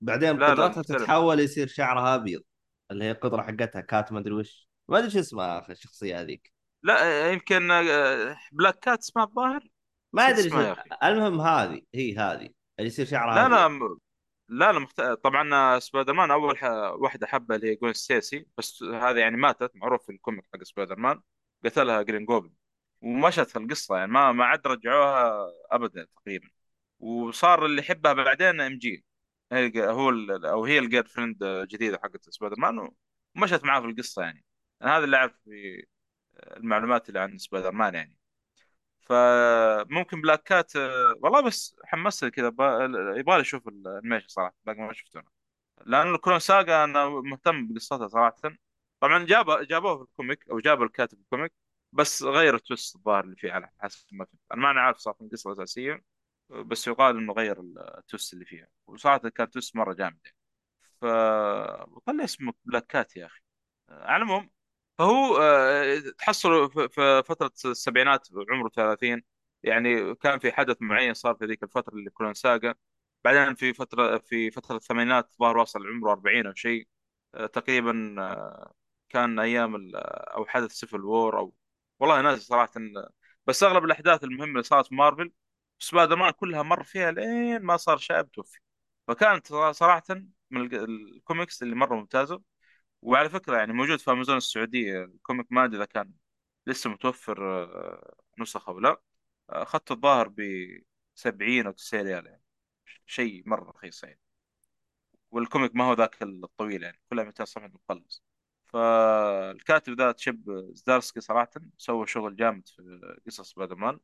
[0.00, 2.42] بعدين لا لا قدرتها تتحول يصير شعرها أبيض.
[2.90, 4.68] اللي هي القدرة حقتها كات ما أدري وش.
[4.88, 6.51] ما أدري شو اسمها أخي الشخصية هذيك.
[6.82, 9.68] لا آه، يمكن آه، بلاك كات اسمها الظاهر؟
[10.12, 10.50] ما أدري
[11.02, 13.88] المهم هذه هي هذه اللي يصير شعرها لا لا
[14.48, 15.00] لا لا مخت...
[15.00, 16.64] طبعا آه، سبايدر مان أول ح...
[16.64, 20.62] واحدة حبة اللي هي جوين ستيسي بس هذه يعني ماتت معروف في ال comic حق
[20.62, 21.20] سبايدر مان
[21.64, 22.52] قتلها جرين جوبلن
[23.02, 26.48] ومشت في القصة يعني ما ما عاد رجعوها أبدا تقريبا.
[27.00, 29.04] وصار اللي يحبها بعدين MJ
[29.52, 32.90] هي هو ال- أو هي ال girlfriend جديدة حقت سبايدر مان
[33.36, 34.44] ومشت معاه في القصة يعني.
[34.82, 35.84] أنا هذا اللي اعرف في
[36.36, 38.18] المعلومات اللي عن سبايدر مان يعني.
[39.00, 42.60] فممكن Black Cat آه، والله بس حمست كذا ب-
[43.18, 45.28] يبغى لي أشوف ال animation صراحة باقي ما شفته أنا.
[45.86, 48.36] لأنه Clone Saga أنا مهتم بقصتها صراحة.
[49.00, 51.52] طبعا جاب جابوه في ال comic أو جاب الكاتب في ال comic
[51.92, 54.40] بس غير ال twist الظاهر اللي فيه على حسب ما فهمت.
[54.54, 56.02] أنا ما عارف صراحة القصة الاساسيه
[56.50, 57.60] بس يقال إنه غير
[57.98, 58.68] ال twist اللي فيها.
[58.86, 60.36] وصراحة كان twist مرة جامد يعني.
[61.00, 61.04] ف
[61.96, 63.40] وطلع اسمه Black Cat يا أخي.
[63.90, 64.50] على العموم
[64.98, 69.22] فهو آه، تحصل في فترة السبعينات عمره 30
[69.62, 72.74] يعني كان في حدث معين صار في ذيك الفترة اللي Clone Saga.
[73.24, 76.88] بعدين في فترة في فترة الثمانينات ظهر وصل عمره 40 أو شيء.
[77.34, 78.74] آه، تقريبا آه،
[79.08, 79.96] كان أيام ال-
[80.36, 81.54] أو حدث Civil War أو
[82.00, 82.70] والله ناسي صراحة
[83.46, 85.32] بس أغلب الأحداث المهمة اللي صارت في Marvel
[85.78, 88.60] Spider-Man كلها مر فيها لين ما صار شاب توفي
[89.08, 90.02] فكانت صراحة
[90.50, 92.42] من الك- الكوميكس اللي مره ممتازة.
[93.02, 96.12] وعلى فكرة يعني موجود في أمازون السعودية ال comic ما أدري إذا كان
[96.66, 99.00] لسه متوفر آه، نسخة أو لا.
[99.50, 100.42] اخذت الظاهر ب
[101.14, 102.42] 70 أو 90 ريال يعني.
[103.06, 104.20] شيء مرة رخيص يعني.
[105.30, 108.22] وال comic ما هو ذاك الطويل يعني كلها 200 صفحة مخلص
[108.66, 114.00] فالكاتب ذا Chip Zdarsky صراحة سوى شغل جامد في قصص سبايدر مان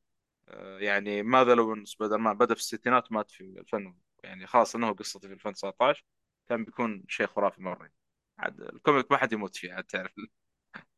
[0.48, 3.94] آه، يعني ماذا لو إن سبايدر مان بدأ في الستينات ومات في 2000
[4.24, 6.04] يعني خلاص إنه قصته في 2019
[6.48, 7.90] كان بيكون شيء خرافي مرة
[8.38, 10.12] عاد ال comic ما حد يموت فيه عاد تعرف.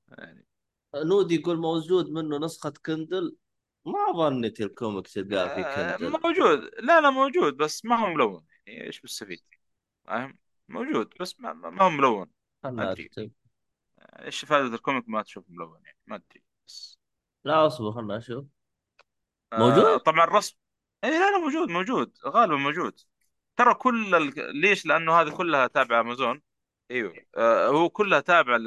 [0.09, 0.47] يعني.
[0.95, 3.37] نودي يقول موجود منه نسخة Kindle؟
[3.85, 6.11] ما ظنيت ال comic تلقاه في آه، Kindle.
[6.11, 6.71] موجود.
[6.79, 8.47] لا لا موجود بس ما هو ملون.
[8.67, 9.43] يعني إيش بتستفيد
[10.05, 10.39] فاهم؟
[10.69, 12.31] موجود بس ما, ما هو ملون.
[12.65, 13.07] ما أدري.
[13.07, 13.31] اكتب
[14.01, 16.99] إيش فائدة ال comic ما تشوف ملون؟ يعني ما أدري بس.
[17.45, 18.45] لا أصبر خلنا أشوف.
[19.53, 20.57] آه موجود؟ طبعا الرسم.
[21.05, 23.01] اي لا لا موجود موجود غالبا موجود.
[23.57, 24.57] ترى كل ال...
[24.61, 26.43] ليش؟ لأنه هذه كلها تابعة أمازون.
[26.91, 27.15] إيوه.
[27.37, 28.61] آه هو كلها تابعة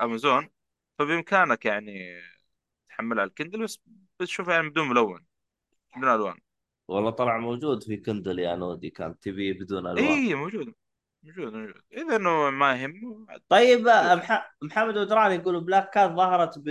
[0.00, 0.50] للامازون
[0.98, 2.20] فبإمكانك يعني
[2.88, 3.80] تحملها على ال Kindle بس
[4.20, 5.26] بتشوفها يعني بدون ملون
[5.96, 6.40] بدون ألوان.
[6.88, 9.98] والله طلع موجود في Kindle يا نودي كان تبي بدون ألوان.
[9.98, 10.74] اي موجود
[11.22, 11.82] موجود موجود.
[11.92, 13.88] إذا إنه ما يهم طيب.
[13.88, 14.56] مح...
[14.62, 16.62] محمد ودراني يقول Black Cat ظهرت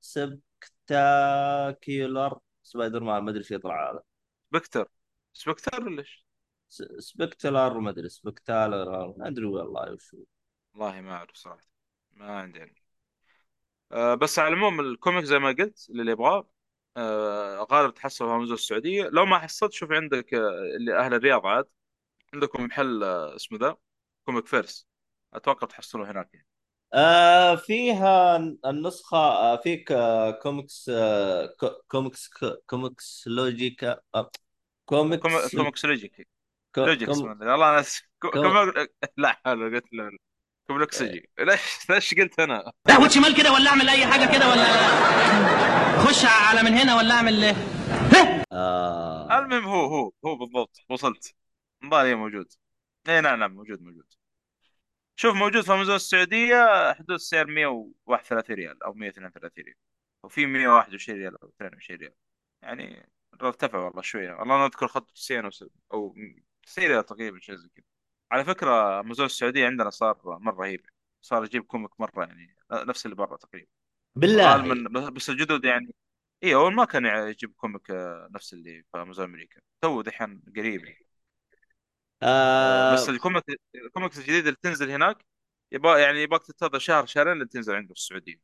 [0.00, 4.02] ب Spectacular Spider-Man ما أدري إيش يطلع هذا.
[4.52, 4.88] سبكتر.
[5.32, 6.21] سبكتر ولا إيش؟
[6.98, 10.16] سبكتلر ما أدري سبكتالر ما أدري والله وش.
[10.74, 11.66] والله ما أعرف صراحة
[12.12, 12.74] ما عندي علم.
[13.92, 16.48] آه بس على العموم ال comic زي ما قلت اللي يبغاه.
[16.96, 19.04] آه غالبا تحصل في امازون السعودية.
[19.08, 21.64] لو ما حصلت شوف عندك آه اللي أهل الرياض عاد.
[22.34, 23.76] عندكم محل آه اسمه ذا؟
[24.24, 24.88] Comicverse.
[25.34, 26.46] أتوقع تحصلوه هناك يعني.
[26.94, 32.30] آه فيها النسخة آه فيك آه كوميكس آه كو- كوميكس
[32.66, 34.00] كوميكس لوجيكا
[34.86, 36.30] كوم- كوميكس كوميكس لوجيكي كو-
[36.78, 37.28] لوجيك اسمه.
[37.28, 37.84] والله
[38.22, 40.10] كوم- كوم- لا حول قلت له
[40.66, 44.64] كوميكسجي ليش ليش قلت أنا؟ قهوة شمال كده ولا أعمل أي حاجة كده ولا؟
[45.98, 47.54] خش على من هنا ولا أعمل
[48.52, 49.38] آه.
[49.38, 51.34] المهم هو هو هو بالضبط وصلت.
[51.82, 52.52] مبالي موجود.
[53.08, 54.04] اي نعم نعم موجود موجود.
[55.16, 59.76] شوف موجود في امازون السعودية حدود سعر 131 ريال أو 132 ريال.
[60.24, 62.12] وفي 121 ريال أو 22 ريال.
[62.62, 63.08] يعني
[63.42, 64.32] ارتفع والله شوية.
[64.32, 65.50] والله أنا أذكر خط 90
[65.92, 66.14] أو
[66.66, 67.84] س- أو 90 ريال تقريبا شيء زي كذا.
[68.32, 70.86] على فكرة امازون السعودية عندنا صار مرة رهيب.
[71.22, 73.66] صار يجيب comic مرة يعني نفس اللي برا تقريبا.
[74.16, 74.52] بالله.
[74.56, 75.94] غالبا بس الجدد يعني
[76.44, 79.60] اي اول ما كان يجيب comic آه، نفس اللي في امازون أمريكا.
[79.80, 80.84] تو دحين قريب.
[80.84, 81.06] يعني.
[82.22, 82.94] آه.
[82.94, 83.44] بس الكوميك
[83.74, 85.24] الكوميكس الجديده اللي تنزل هناك
[85.72, 88.40] يبغى يعني يبغاك تنتظر شهر شهرين اللي تنزل عنده في السعودية.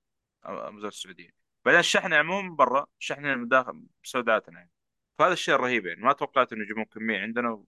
[0.47, 1.31] أو امازون السعودية.
[1.65, 4.71] بعدين الشحن عموما برا الشحن من داخل بسوداتنا يعني.
[5.19, 6.01] فهذا الشيء الرهيب يعني.
[6.01, 7.65] ما توقعت إنه يجيبون كمية عندنا.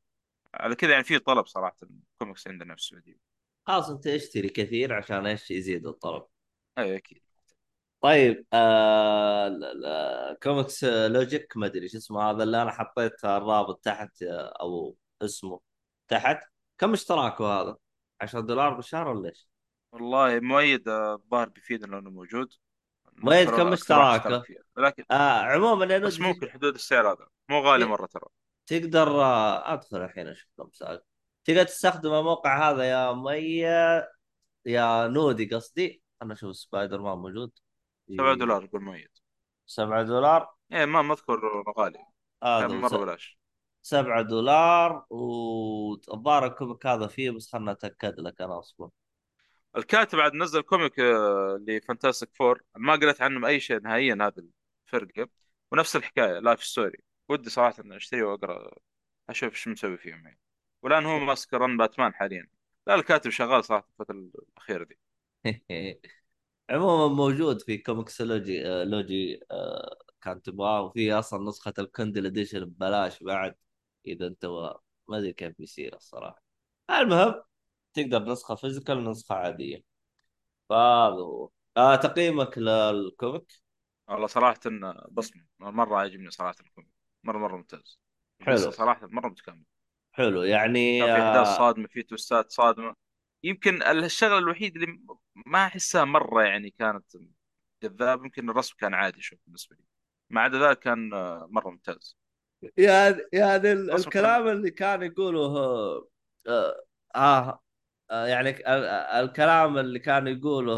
[0.55, 3.17] على كذا يعني في طلب صراحة الكوميكس عندنا في السعودية.
[3.67, 6.23] خلاص أنت اشتري كثير عشان إيش يزيد الطلب.
[6.79, 7.23] اي أكيد.
[8.01, 14.97] طيب آه ComiXology ما أدري إيش اسمه هذا اللي أنا حطيت الرابط تحت آه، أو
[15.23, 15.61] اسمه
[16.09, 16.41] تحت.
[16.79, 17.77] كم اشتراكه هذا؟
[18.21, 19.49] 10 دولار بالشهر ولا إيش؟
[19.93, 22.53] والله مؤيد آه، الظاهر بيفيدنا انه موجود.
[23.13, 24.43] مؤيد كم اشتراكه؟
[24.77, 27.27] لكن آه عموما بس ممكن حدود السعر هذا.
[27.49, 27.91] مو غالي إيه.
[27.91, 28.27] مرة ترى.
[28.71, 31.01] تقدر آه، أدخل الحين أشوف كم سعر
[31.45, 33.59] تقدر تستخدم الموقع هذا يا مي
[34.67, 36.03] يا نودي قصدي.
[36.23, 37.53] أنا أشوف سبايدر مان موجود.
[38.09, 39.09] 7 دولار يقول مؤيد
[39.67, 41.99] 7 دولار؟ إيه ما اذكر غالي
[42.45, 42.69] هو.
[42.69, 43.39] مرة بلاش.
[43.83, 48.89] 7 دولار والظاهر ال comic هذا فيه بس خلنا أتأكد لك أنا أصبر.
[49.77, 52.63] الكاتب بعد نزل comic آه، ل Fantastic Four.
[52.77, 54.43] ما قريت عنهم أي شيء نهائيا هذا
[54.87, 55.29] الفرقه
[55.73, 58.75] ونفس الحكاية Life Story ودي صراحة أشتري وأقرأ
[59.31, 60.39] أشوف إيش مسوي فيهم يعني.
[60.83, 62.49] والآن هو ماسك run Batman حاليا.
[62.87, 64.99] لا الكاتب شغال صراحة الفترة الأخيرة دي.
[66.71, 72.65] عموما موجود في ComiXology آه، لوجي آه، كان تبغاه وفي أصلا نسخة ال Kindle edition
[72.65, 73.57] ببلاش بعد
[74.07, 74.47] إذا أنت
[75.09, 76.43] ما أدري كيف بيصير الصراحة.
[76.91, 77.43] المهم
[77.95, 79.85] تقدر نسخة physical ونسخه عادية.
[80.69, 81.51] فهذا هو.
[81.77, 83.63] آه تقييمك لل comic
[84.09, 84.61] والله صراحة
[85.11, 87.99] بصمة مرة عاجبني صراحة ال comic مرة مرة ممتاز.
[88.41, 88.71] حلو.
[88.71, 89.65] صراحة مرة متكامل.
[90.13, 90.43] حلو.
[90.43, 92.95] يعني كان في إحداث آه صادمة في تويستات صادمة.
[93.43, 95.01] يمكن الشغلة الوحيد اللي
[95.47, 97.05] ما أحسها مرة يعني كانت
[97.83, 99.85] جذاب يمكن الرسم كان عادي شوف بالنسبة لي.
[100.31, 102.17] ما عدا ذلك كان آه، مرة ممتاز.
[102.77, 105.41] يعني يعني الكلام اللي كان يقوله
[106.49, 106.85] آه
[107.17, 107.63] آه
[108.11, 108.85] آه، يعني ال- ال-
[109.25, 110.75] الكلام اللي كان يقوله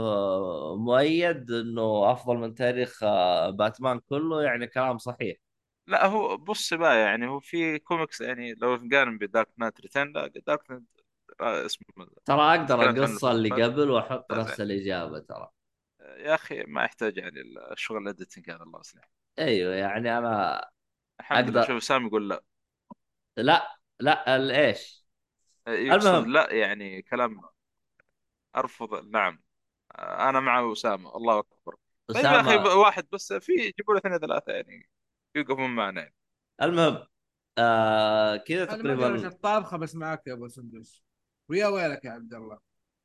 [0.76, 3.04] مؤيد إنه أفضل من تاريخ
[3.50, 5.36] باتمان كله يعني كلام صحيح.
[5.86, 10.12] لا هو بص بقى يعني هو في كوميكس يعني لو نقارن ب Dark Knight Returns
[10.12, 10.82] لا Dark Knight
[11.40, 11.86] آه، اسمه
[12.24, 15.48] ترى أقدر اقص اللي قبل وأحط نفس الإجابة ترى.
[16.00, 17.40] يا أخي ما يحتاج يعني
[17.72, 19.08] الشغل الاديتنج هذا الله يصلح.
[19.38, 20.60] أيوه يعني أنا
[21.20, 21.66] الحمد لله.
[21.66, 22.42] شوف سامي يقول لا.
[23.36, 25.04] لا لا ال- إيش؟
[25.68, 26.32] يقصد المهم.
[26.32, 27.40] لا يعني كلام
[28.56, 29.42] أرفض نعم.
[29.98, 31.76] أنا مع اسامه الله أكبر.
[32.08, 34.88] طيب يا أخي اسامه واحد بس في يجيبوا له اثنين ثلاثة يعني.
[35.36, 36.14] يوقفون معنا يعني.
[36.62, 37.06] المهم
[37.58, 41.02] آه كذا أنا تقريبا الطابخه بس معك يا أبو سندس
[41.48, 42.58] ويا ويلك يا عبد الله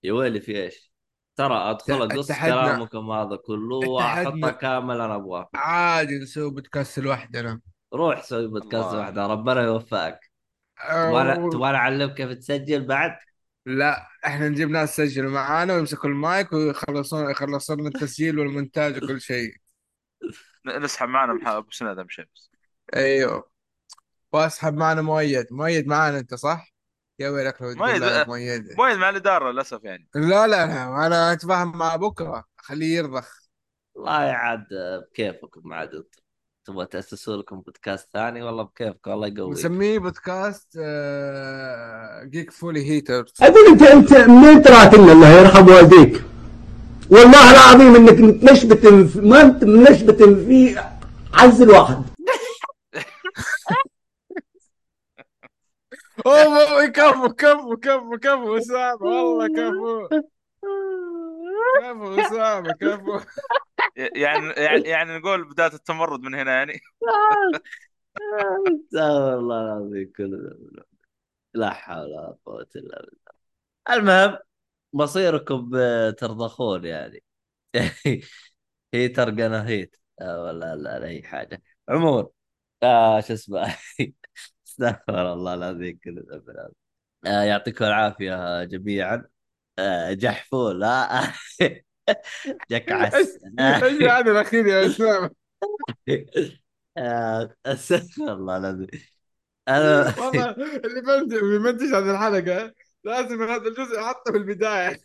[0.03, 0.91] يا ويلي في إيش
[1.35, 2.31] ترى أدخل اقص.
[2.31, 4.51] كلامكم هذا كله واحطه.
[4.51, 7.61] كامل أنا أبغاه عادي نسوي بودكاست لوحدنا
[7.93, 8.99] روح سوي بودكاست الله.
[8.99, 10.31] واحدة ربنا يوفقك
[10.77, 11.49] تبغى أو...
[11.49, 13.17] تبغى أعلمك كيف تسجل بعد
[13.65, 19.53] لا إحنا نجيب ناس يسجلوا معانا ويمسكوا المايك ويخلصون يخلصون لنا التسجيل والمونتاج وكل شيء
[20.69, 22.51] نسحب معنا أبو سند آدم شيبس
[22.95, 23.49] أيوه.
[24.33, 25.45] وأسحب معنا مؤيد.
[25.51, 26.73] مؤيد معانا أنت صح؟
[27.19, 28.65] يا ويلك لو مؤيد- يا مؤيد.
[28.77, 30.07] مؤيد مع الإدارة للأسف يعني.
[30.15, 32.45] لا لا لا أنا أتفاهم مع بكرة.
[32.57, 33.39] خليه يرضخ.
[33.95, 34.65] والله عاد
[35.11, 35.89] بكيفكم عاد.
[35.95, 36.09] أنتم
[36.65, 39.57] تبغى تأسسوا لكم بودكاست ثاني؟ والله بكيفك والله يقويك.
[39.57, 46.23] نسميه بودكاست آه، جيك فولي هيتر أقول أنت أنت منين تراتلنا الله يرحم والديك.
[47.11, 50.79] والله العظيم إنك متنشبت في- ما أنت منشبت في
[51.33, 52.03] عز الواحد.
[56.25, 60.07] أوه كفو كفو كفو كفو أسامة والله كفو.
[61.81, 63.17] كفو أسامة كفو.
[63.95, 66.79] يعني يعني يعني نقول بداية التمرد من هنا يعني.
[68.67, 70.57] استغفر الله العظيم كله.
[71.53, 73.37] لا حول ولا قوة إلا بالله.
[73.89, 74.37] المهم
[74.93, 75.71] مصيركم
[76.11, 77.23] ترضخون يعني.
[78.93, 81.63] هيتر قنا هيت آه، ولا لا, لا اي حاجة.
[81.89, 82.27] عموما
[82.83, 83.77] آه شو اسمه؟
[84.67, 86.71] استغفر الله العظيم ذنب
[87.27, 89.25] آه يعطيكم العافية جميعا.
[89.79, 91.23] آه جحفول لا.
[92.71, 95.31] جك عس إيش هذا الأخير يا اسامه
[96.97, 98.87] آه، استغفر الله العظيم.
[99.67, 102.73] أنا والله اللي بنتج بيمنتج هذه الحلقة.
[103.07, 104.99] لازم هذا الجزء أحطه في البدايه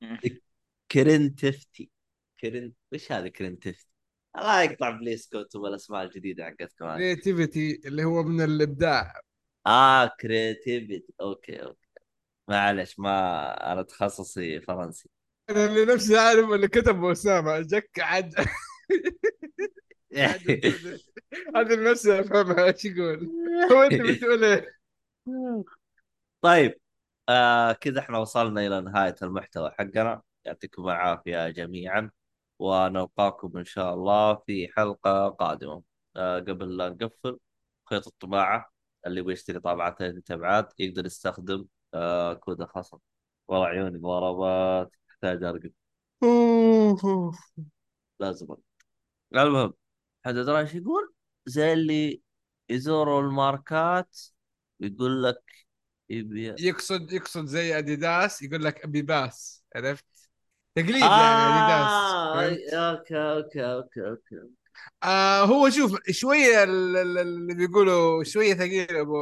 [0.92, 1.90] كرنتفتي
[2.40, 3.90] كرن وش هذا كرنتفتي؟
[4.36, 9.20] الله يقطع بليسكوت والاسماء الجديدة حقتكم كريتيفيتي اللي هو من الإبداع.
[9.66, 11.88] آه كريتيفيتي أوكي أوكي.
[12.48, 15.08] معلش ما أنا تخصصي فرنسي.
[15.50, 17.60] أنا اللي نفسي أعرف اللي كتبه أسامة.
[17.60, 18.34] جك عد
[21.56, 23.30] هذا نفسي افهمها إيش يقول؟
[23.72, 24.80] هو أنت بتقول إيه
[26.40, 26.80] طيب
[27.28, 32.10] آه كذا إحنا وصلنا إلى نهاية المحتوى حقنا يعطيكم العافية جميعا
[32.58, 35.82] ونلقاكم إن شاء الله في حلقة قادمة
[36.16, 37.38] آه قبل لا نقفل
[37.90, 38.72] خيط الطباعة
[39.06, 42.98] اللي يبغى يشتري طابعتين تبعات يقدر يستخدم آه كود الخصم
[43.48, 45.72] والله عيوني ضربات تحتاج أرقد
[48.20, 48.46] لازم.
[49.34, 49.74] المهم
[50.24, 51.14] حد إيش يقول؟
[51.46, 52.22] زي اللي
[52.70, 54.18] يزوروا الماركات
[54.80, 55.69] ويقول لك
[56.58, 60.04] يقصد يقصد زي أديداس يقول لك Abibas عرفت؟
[60.74, 62.44] تقليد يعني أديداس آه؟
[62.90, 64.36] okay okay okay okay.
[65.02, 69.16] آه هو شوف شوية ال- ال- اللي بيقولوا شوية ثقيل أبو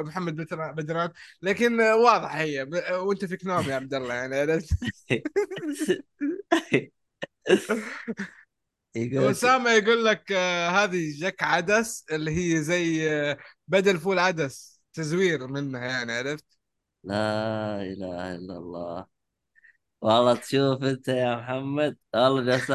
[0.00, 1.10] أبو محمد بدر- بدران
[1.42, 2.62] لكن آه، واضح هي.
[2.92, 4.68] وأنت فيك نوم يا عبد الله يعني عرفت؟
[8.96, 14.18] يقول لك- اسامه يقول لك آه هذه جك عدس اللي هي زي آه بدل فول
[14.18, 14.77] عدس.
[14.98, 16.44] تزوير منها يعني عرفت؟
[17.04, 19.06] لا إله إلا الله.
[20.00, 22.72] والله تشوف أنت يا محمد والله جالس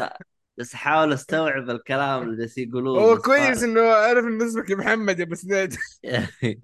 [0.58, 5.24] بس أحاول أستوعب الكلام اللي جالس يقولوه هو كويس إنه عرف إنه اسمك محمد يا
[5.24, 5.76] أبو سنيد.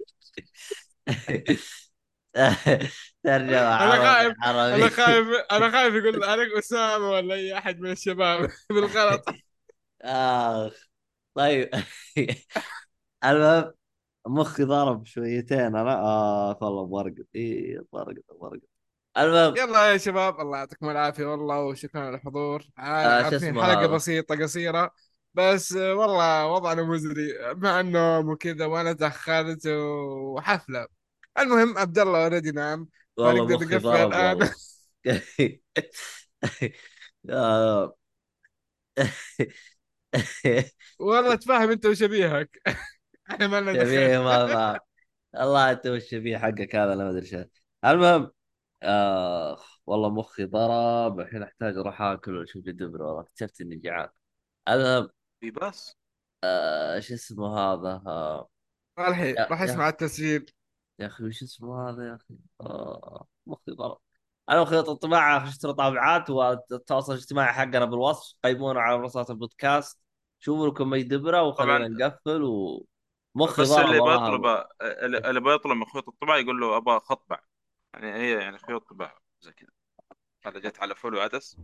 [3.23, 8.49] ترجمة أنا خايف أنا خايف أنا خايف يقول عليك أسامة ولا أي أحد من الشباب
[8.69, 9.25] بالغلط.
[10.01, 10.73] آخ.
[11.35, 11.69] طيب.
[13.25, 13.73] المهم
[14.27, 18.61] مخي ضرب شويتين أنا آه والله برقد اي برقد برقد
[19.17, 22.81] المهم يلا يا شباب الله يعطيكم العافية والله وشكرا على الحضور آه،
[23.23, 24.91] عارفين حلقة؟ بسيطة قصيرة
[25.33, 30.87] بس آه، والله وضعنا مزري مع النوم وكذا وأنا تاخرت وحفلة
[31.39, 34.35] المهم عبد الله اوريدي نام والله مخي ضرب الآن.
[34.37, 34.53] والله.
[37.29, 37.95] آه.
[40.99, 42.61] والله تفهم أنت وشبيهك
[43.31, 44.79] إحنا ما لنا شبيه ما
[45.35, 47.43] الله انت والشبيه حقك هذا أنا ما أدري شو.
[47.85, 48.31] المهم
[48.83, 51.19] آه والله مخي ضرب.
[51.19, 54.09] الحين أحتاج أروح آكل وأشوف دبر والله اكتشفت إني جعان.
[54.69, 55.09] المهم
[55.39, 55.95] في بس؟
[56.43, 58.49] آه شو اسمه هذا؟ آه
[58.99, 60.51] الحين راح اسمع التسجيل.
[60.99, 63.97] يا أخي وش اسمه هذا يا أخي؟ آه مخي ضرب.
[64.49, 68.35] أنا خيط الطباعه اشتروا طابعات والتواصل الاجتماعي حقنا بالوصف.
[68.43, 69.99] قيمونا على منصات البودكاست.
[70.39, 71.87] شوفوا لكم أي دبرة وخلينا.
[71.87, 72.41] نقفل
[73.35, 74.01] ومخي بس اللي.
[74.01, 74.45] بيطلب
[75.25, 77.39] اللي بيطلب من خيوط الطباعة يقول له أبغى خطبع
[77.93, 79.69] يعني هي يعني خيوط طباعه زي كذا.
[80.45, 81.57] هذا جت على فول وعدس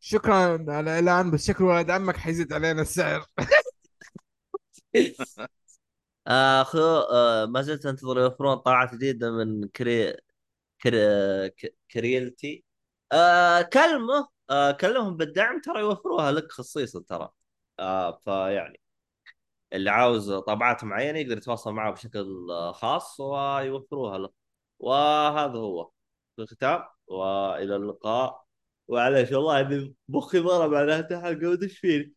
[0.00, 0.34] شكرا
[0.68, 3.26] على الاعلان بس شكله ولد عمك حيزيد علينا السعر.
[6.26, 6.78] آه خو
[7.12, 10.16] آه ما زلت أنتظر يوفرون طاعات جديدة من كري
[10.82, 10.98] كري...
[11.50, 12.64] ك- كريلتي.
[13.12, 17.30] آه كلمه آه كلمهم بالدعم ترى يوفروها لك خصيصا ترى.
[17.80, 18.80] آه فيعني
[19.72, 22.26] اللي عاوز طابعات معينة يقدر يتواصل معه بشكل
[22.72, 24.30] خاص ويوفروها له.
[24.78, 25.90] وهذا هو.
[26.36, 28.44] في الختام وإلى اللقاء.
[28.88, 32.14] وعليش والله إني مخي ضرب على الحلقة ودش فيني؟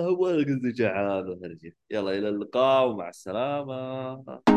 [0.00, 1.40] هو قصدي جعان
[1.90, 4.55] يلا إلى اللقاء ومع السلامة.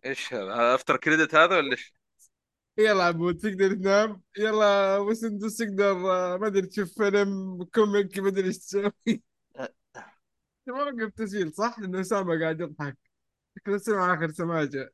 [0.06, 1.94] إيش هذا؟ after credit هذا ولا إيش؟
[2.78, 8.28] يلا عبود تقدر تنام؟ يلا ابو سندس تقدر آه، ما أدري تشوف فيلم comic ما
[8.28, 8.92] أدري إيش تسوي.
[10.70, 12.98] اوقف تسجيل صح؟ لأنه أسامة قاعد يضحك.
[13.58, 14.94] شكله سمع آخر سماجة.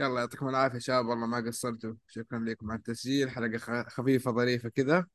[0.00, 1.94] يلا يعطيكم العافية شباب والله ما قصرتوا.
[2.08, 5.06] شكرا لكم على التسجيل حلقة خفيفة ظريفة كذا.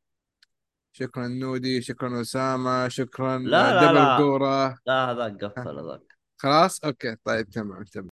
[0.97, 4.17] شكرا نودي شكرا أسامة شكرا لا، لا، double لا.
[4.17, 6.01] قوره لا هذاك قفل هذاك.
[6.37, 8.05] خلاص؟ okay طيب تمام تمام.